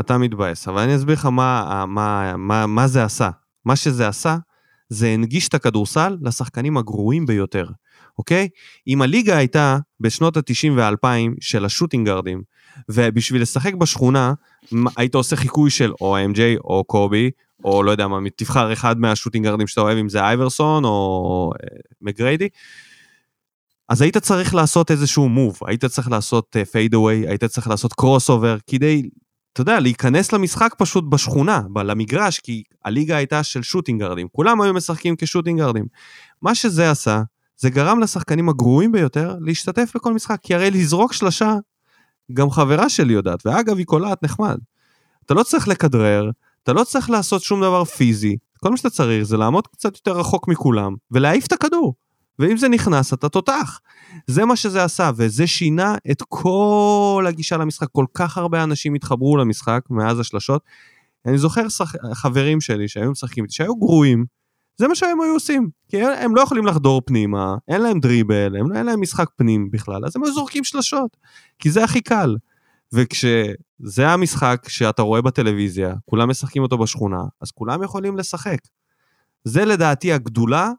[0.00, 3.30] אתה מתבאס, אבל אני אסביר לך מה, מה, מה, מה זה עשה.
[3.64, 4.36] מה שזה עשה,
[4.88, 7.66] זה הנגיש את הכדורסל לשחקנים הגרועים ביותר,
[8.18, 8.48] אוקיי?
[8.88, 12.42] אם הליגה הייתה בשנות ה-90 וה-2000 של השוטינגארדים,
[12.88, 14.34] ובשביל לשחק בשכונה,
[14.96, 17.30] היית עושה חיקוי של או MJ או קובי,
[17.64, 22.48] או לא יודע מה, תבחר אחד מהשוטינגארדים שאתה אוהב, אם זה אייברסון או אה, מגריידי,
[23.88, 28.56] אז היית צריך לעשות איזשהו move, היית צריך לעשות fade away, היית צריך לעשות crossover,
[28.66, 29.02] כדי
[29.54, 34.28] אתה יודע, להיכנס למשחק פשוט בשכונה, ב- למגרש, כי הליגה הייתה של שוטינגרדים.
[34.32, 35.84] כולם היו משחקים כשוטינגרדים.
[36.42, 37.22] מה שזה עשה,
[37.56, 41.54] זה גרם לשחקנים הגרועים ביותר להשתתף בכל משחק, כי הרי לזרוק שלשה,
[42.32, 44.58] גם חברה שלי יודעת, ואגב, היא קולעת נחמד.
[45.26, 46.30] אתה לא צריך לכדרר,
[46.62, 50.18] אתה לא צריך לעשות שום דבר פיזי, כל מה שאתה צריך זה לעמוד קצת יותר
[50.18, 51.94] רחוק מכולם, ולהעיף את הכדור.
[52.38, 53.80] ואם זה נכנס, אתה תותח.
[54.26, 57.86] זה מה שזה עשה, וזה שינה את כל הגישה למשחק.
[57.92, 60.62] כל כך הרבה אנשים התחברו למשחק מאז השלשות.
[61.26, 61.92] אני זוכר שח...
[62.12, 64.24] חברים שלי שהיו משחקים שהיו גרועים,
[64.76, 65.68] זה מה שהם היו עושים.
[65.88, 70.04] כי הם- לא יכולים לחדור פנימה, אין להם דריבל, הם, אין להם משחק פנים בכלל,
[70.06, 71.16] אז הם היו זורקים שלשות,
[71.58, 72.36] כי זה הכי קל.
[72.92, 78.58] וכשזה המשחק שאתה רואה בטלוויזיה, כולם משחקים אותו בשכונה, אז כולם יכולים לשחק.
[79.44, 80.70] זה לדעתי הגדולה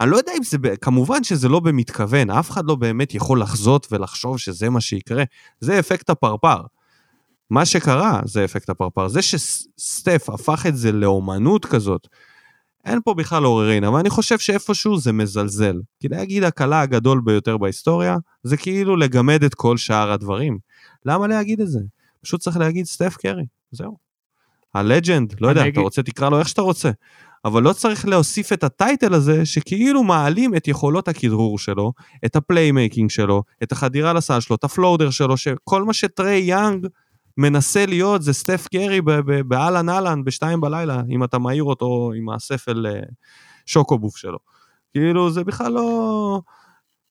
[0.00, 3.86] אני לא יודע אם זה, כמובן שזה לא במתכוון, אף אחד לא באמת יכול לחזות
[3.90, 5.24] ולחשוב שזה מה שיקרה.
[5.60, 6.60] זה אפקט הפרפר.
[7.50, 9.08] מה שקרה זה אפקט הפרפר.
[9.08, 12.08] זה שסטף הפך את זה לאומנות כזאת,
[12.84, 15.80] אין פה בכלל עוררין, אבל אני חושב שאיפשהו זה מזלזל.
[16.00, 20.58] כי להגיד הקלה הגדול ביותר בהיסטוריה, זה כאילו לגמד את כל שאר הדברים.
[21.06, 21.80] למה להגיד את זה?
[22.22, 23.96] פשוט צריך להגיד סטף קרי, זהו.
[24.74, 26.90] הלג'נד, לא יודע, אני אתה אגיד- רוצה תקרא לו איך שאתה רוצה.
[27.44, 31.92] אבל לא צריך להוסיף את הטייטל הזה, שכאילו מעלים את יכולות הכדרור שלו,
[32.24, 36.86] את הפליימייקינג שלו, את החדירה לסל שלו, את הפלודר שלו, שכל מה שטריי יאנג
[37.36, 42.12] מנסה להיות זה סטף קרי ב- ב- באהלן אהלן בשתיים בלילה, אם אתה מעיר אותו
[42.16, 43.00] עם הספל אה,
[43.66, 44.38] שוקובוף שלו.
[44.92, 46.40] כאילו, זה בכלל לא...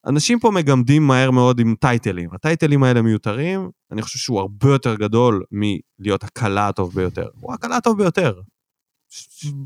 [0.06, 2.30] אנשים פה מגמדים מהר מאוד עם טייטלים.
[2.34, 7.28] הטייטלים האלה מיותרים, אני חושב שהוא הרבה יותר גדול מלהיות הקלה הטוב ביותר.
[7.42, 8.34] הוא הקלה הטוב ביותר.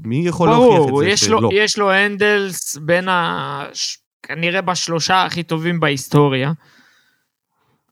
[0.03, 1.49] מי יכול להוכיח את זה יש לו, שלא?
[1.53, 3.65] יש לו handles בין ה...
[4.23, 6.51] כנראה בשלושה הכי טובים בהיסטוריה.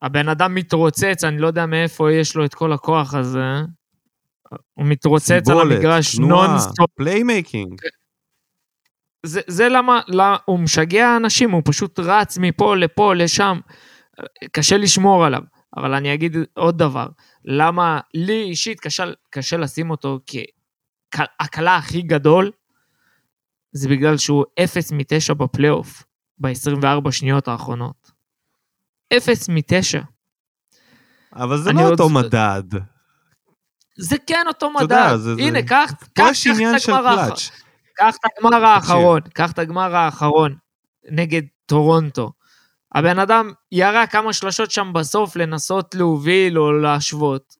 [0.01, 3.61] הבן אדם מתרוצץ, אני לא יודע מאיפה יש לו את כל הכוח הזה.
[4.73, 6.89] הוא מתרוצץ על סיבולת, המגרש תנועה, nonstop.
[6.95, 7.82] playmaking.
[9.25, 13.59] זה, זה למה, למה הוא משגע אנשים, הוא פשוט רץ מפה לפה לשם.
[14.51, 15.41] קשה לשמור עליו.
[15.78, 17.07] אבל אני אגיד עוד דבר,
[17.45, 20.19] למה לי אישית קשה, קשה לשים אותו
[21.11, 22.51] כהקלה הכי גדול,
[23.71, 26.03] זה בגלל שהוא 0 מ-9 בפלייאוף
[26.37, 28.11] ב-24 שניות האחרונות.
[29.13, 30.00] 0 מ-9.
[31.36, 32.63] אבל זה לא עוד- אותו מדד.
[33.97, 35.16] זה כן אותו יודע, מדד.
[35.20, 37.36] זה- הנה, קח, קח, קח את הגמר האחרון.
[37.96, 40.55] קח את הגמר האחרון, קח את הגמר האחרון
[41.09, 42.32] נגד טורונטו.
[42.96, 47.55] הבן אדם ירה כמה שלשות שם בסוף לנסות להוביל או להשוות.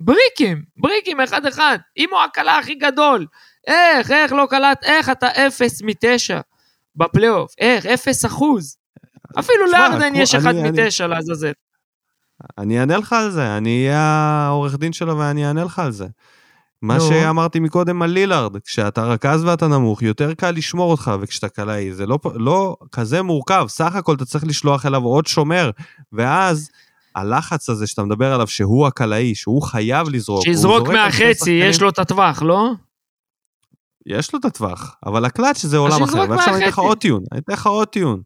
[0.00, 3.26] בריקים, בריקים אחד-אחד, אם הוא הקלה הכי גדול.
[3.66, 6.40] איך, איך לא קלט, איך אתה אפס מתשע
[6.96, 8.76] בפלייאוף, איך, אפס אחוז.
[9.38, 11.52] אפילו לארדן יש אחד מתשע לעזאזל.
[12.58, 14.00] אני אענה לך על זה, אני אהיה
[14.46, 16.06] העורך דין שלו ואני אענה לך על זה.
[16.82, 17.00] מה נו.
[17.00, 22.06] שאמרתי מקודם על לילארד, כשאתה רכז ואתה נמוך, יותר קל לשמור אותך, וכשאתה קלעי, זה
[22.06, 25.70] לא, לא כזה מורכב, סך הכל אתה צריך לשלוח אליו עוד שומר,
[26.12, 26.70] ואז
[27.14, 31.98] הלחץ הזה שאתה מדבר עליו, שהוא הקלעי, שהוא חייב לזרוק, שיזרוק מהחצי, יש לו את
[31.98, 32.70] הטווח, לא?
[34.06, 36.78] יש לו את הטווח, אבל הקלאץ' זה עולם אחר, ועכשיו אני אתן לך.
[36.78, 38.22] עוד טיעון, אני אתן לך עוד טיעון.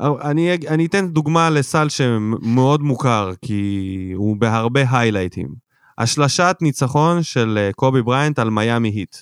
[0.00, 5.54] אני, אני אתן דוגמה לסל שמאוד מוכר, כי הוא בהרבה היילייטים.
[5.98, 9.16] השלשת ניצחון של אה, קובי בריינט על מיאמי היט,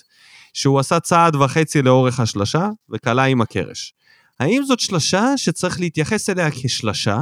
[0.53, 3.93] שהוא עשה צעד וחצי לאורך השלשה, וכלה עם הקרש.
[4.39, 7.21] האם זאת שלשה שצריך להתייחס אליה כשלשה,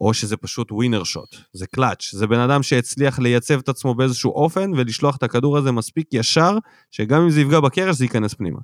[0.00, 4.32] או שזה פשוט ווינר שוט, זה קלאץ', זה בן אדם שהצליח לייצב את עצמו באיזשהו
[4.32, 6.58] אופן ולשלוח את הכדור הזה מספיק ישר,
[6.90, 8.60] שגם אם זה יפגע בקרש זה ייכנס פנימה.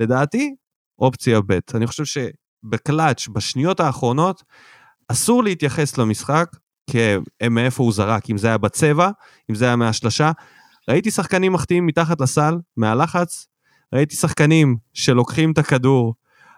[0.00, 0.54] לדעתי,
[0.98, 1.58] אופציה ב'.
[1.74, 2.04] אני חושב
[2.64, 4.42] שבקלאץ', בשניות האחרונות,
[5.08, 6.50] אסור להתייחס למשחק
[6.90, 9.10] כמאיפה הוא זרק, אם זה היה בצבע,
[9.50, 10.32] אם זה היה מהשלשה.
[10.90, 13.46] ראיתי שחקנים מחטיאים מתחת לסל, מהלחץ,
[13.94, 16.14] ראיתי שחקנים שלוקחים את הכדור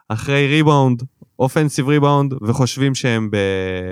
[0.09, 1.03] אחרי ריבאונד,
[1.39, 3.31] אופנסיב ריבאונד, וחושבים שהם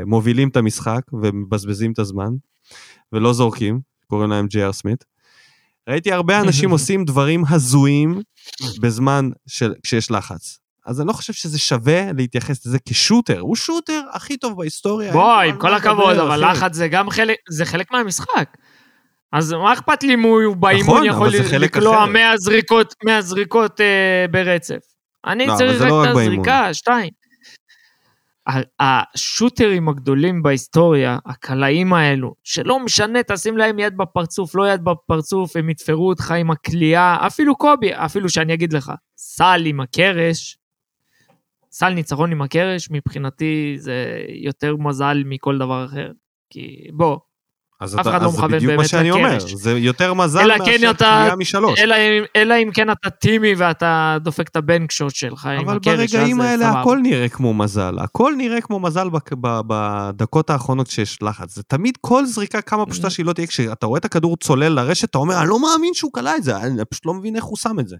[0.06, 2.30] מובילים את המשחק ומבזבזים את הזמן,
[3.12, 5.04] ולא זורקים, קוראים להם ג'י.אר סמית.
[5.88, 8.20] ראיתי הרבה אנשים עושים דברים הזויים
[8.80, 10.58] בזמן של, כשיש לחץ.
[10.86, 15.12] אז אני לא חושב שזה שווה להתייחס לזה כשוטר, הוא שוטר הכי טוב בהיסטוריה.
[15.12, 18.56] בוא, עם כל הכבוד, אבל לחץ זה גם חלק, זה חלק מהמשחק.
[19.32, 24.26] אז מה אכפת לי אם הוא באימון נכון, יכול לקלוע 100 זריקות, 100 זריקות אה,
[24.30, 24.78] ברצף?
[25.26, 27.10] אני לא, צריך רק לא את הזריקה, שתיים.
[28.80, 35.70] השוטרים הגדולים בהיסטוריה, הקלעים האלו, שלא משנה, תשים להם יד בפרצוף, לא יד בפרצוף, הם
[35.70, 40.58] יתפרו אותך עם הכלייה, אפילו קובי, אפילו שאני אגיד לך, סל עם הקרש,
[41.78, 46.10] סל ניצחון עם הקרש, מבחינתי זה יותר מזל מכל דבר אחר.
[46.52, 47.18] כי בוא,
[47.80, 48.66] אז אף אחד לא מכוון באמת לקרש.
[48.66, 51.80] זה בדיוק מה שאני אומר, זה יותר מזל מאשר כן קריאה משלוש.
[51.80, 51.96] אלא,
[52.36, 56.40] אלא אם כן אתה טימי ואתה דופק את הבנק שוט שלך עם הקרש, אבל ברגעים
[56.40, 56.76] האלה סבב.
[56.76, 59.08] הכל נראה כמו מזל, הכל נראה כמו מזל
[59.66, 61.54] בדקות האחרונות שיש לחץ.
[61.54, 65.10] זה תמיד כל זריקה כמה פשוטה שהיא לא תהיה, כשאתה רואה את הכדור צולל לרשת,
[65.10, 67.56] אתה אומר, אני לא מאמין שהוא קלע את זה, אני פשוט לא מבין איך הוא
[67.56, 67.96] שם את זה.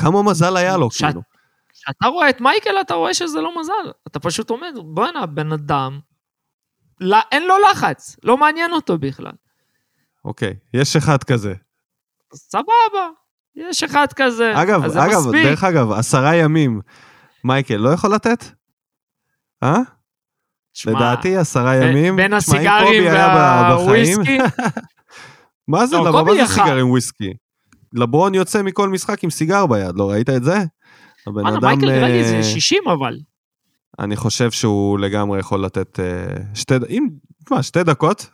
[0.00, 1.33] כמה מזל היה לו, כאילו.
[1.74, 3.92] כשאתה רואה את מייקל, אתה רואה שזה לא מזל.
[4.06, 6.00] אתה פשוט אומר, בואנה, בן אדם
[7.00, 9.32] לא, אין לו לחץ, לא מעניין אותו בכלל.
[10.24, 11.54] אוקיי, יש אחד כזה.
[12.34, 13.08] סבבה,
[13.56, 14.52] יש אחד כזה.
[14.62, 15.44] אגב, אגב, מספיק.
[15.44, 16.80] דרך אגב, עשרה ימים,
[17.44, 18.44] מייקל לא יכול לתת?
[19.62, 19.78] אה?
[20.72, 22.16] שמה, לדעתי עשרה ימים.
[22.16, 24.38] בין הסיגרים והוויסקי?
[25.68, 25.96] מה זה?
[25.96, 27.32] לא, למה מה זה סיגרים וויסקי?
[27.92, 30.58] לברון יוצא מכל משחק עם סיגר ביד, לא ראית את זה?
[31.26, 31.64] הבן אדם...
[31.64, 33.18] מייקל נראה לי זה 60 אבל.
[33.98, 37.08] אני חושב שהוא לגמרי יכול לתת uh, שתי, אם,
[37.50, 38.30] מה, שתי דקות?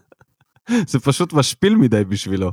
[0.90, 2.52] זה פשוט משפיל מדי בשבילו.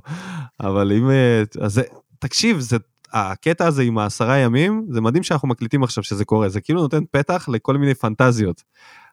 [0.60, 1.82] אבל אם, uh, אז זה,
[2.20, 2.78] תקשיב, זה,
[3.14, 7.04] הקטע הזה עם העשרה ימים, זה מדהים שאנחנו מקליטים עכשיו שזה קורה, זה כאילו נותן
[7.12, 8.64] פתח לכל מיני פנטזיות.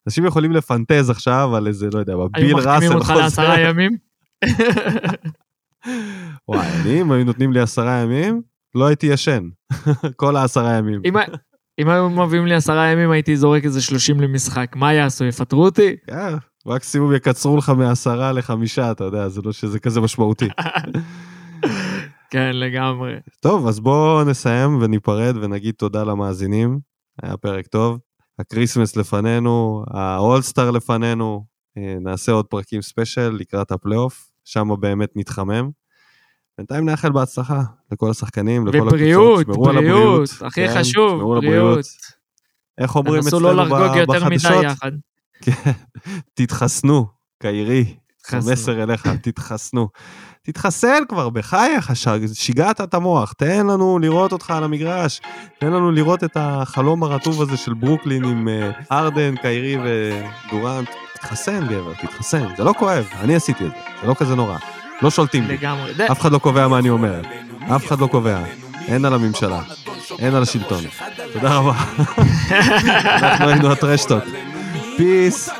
[0.06, 2.68] אנשים יכולים לפנטז עכשיו על איזה, לא יודע, ביל ראסל.
[2.68, 3.96] היו מחתימים אותך לעשרה ימים?
[6.48, 8.42] וואי, אני, אם היו נותנים לי עשרה ימים,
[8.74, 9.48] לא הייתי ישן.
[10.16, 11.02] כל העשרה ימים.
[11.80, 14.76] אם היו מביאים לי עשרה ימים, הייתי זורק איזה שלושים למשחק.
[14.76, 15.96] מה יעשו, יפטרו אותי?
[16.06, 16.34] כן,
[16.66, 20.48] מקסימום יקצרו לך מעשרה לחמישה, אתה יודע, זה לא שזה כזה משמעותי.
[22.32, 23.12] כן, לגמרי.
[23.40, 26.78] טוב, אז בואו נסיים וניפרד ונגיד תודה למאזינים.
[27.22, 27.98] היה פרק טוב.
[28.38, 31.44] ה Christmas לפנינו, ה all-star לפנינו.
[31.78, 35.70] אה, נעשה עוד פרקים special לקראת הפלייאוף, שם באמת נתחמם.
[36.60, 37.62] בינתיים נאחל בהצלחה
[37.92, 39.98] לכל השחקנים, לכל הקבוצות, שמרו על הבריאות.
[39.98, 41.86] ובריאות, הכי כן, חשוב, בריאות.
[42.78, 43.68] איך אומרים אצלנו בחדשות?
[43.68, 44.92] תנסו לא לחגוג יותר מדי יחד.
[45.44, 45.70] כן,
[46.34, 47.06] תתחסנו,
[47.42, 47.94] קיירי,
[48.32, 49.88] המסר אליך, תתחסנו.
[50.42, 51.92] תתחסן כבר, בחייך,
[52.34, 55.20] שיגעת את המוח, תן לנו לראות אותך על המגרש,
[55.58, 60.88] תן לנו לראות את החלום הרטוב הזה של ברוקלין עם אה, הארדן, קיירי ודורנט.
[61.14, 64.58] תתחסן גבר, תתחסן, זה לא כואב, אני עשיתי את זה, זה לא כזה נורא.
[65.02, 65.52] לא שולטים בי.
[65.54, 65.92] לגמרי.
[66.12, 67.20] אף אחד לא קובע מה אני אומר.
[67.76, 68.38] אף אחד לא קובע.
[68.88, 69.60] אין על הממשלה.
[70.18, 70.84] אין על השלטון.
[71.32, 71.72] תודה רבה.
[72.50, 74.24] אנחנו היינו הטרשטוק.
[74.96, 75.50] פיס.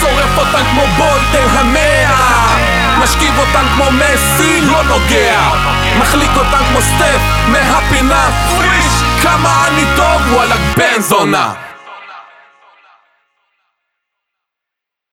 [0.00, 2.48] שורף אותן כמו בולטר המאה
[3.02, 5.50] משכיב אותן כמו מסי, לא נוגע
[6.00, 11.52] מחליק אותן כמו סטף מהפינה פריש כמה אני טוב, וואלה בן זונה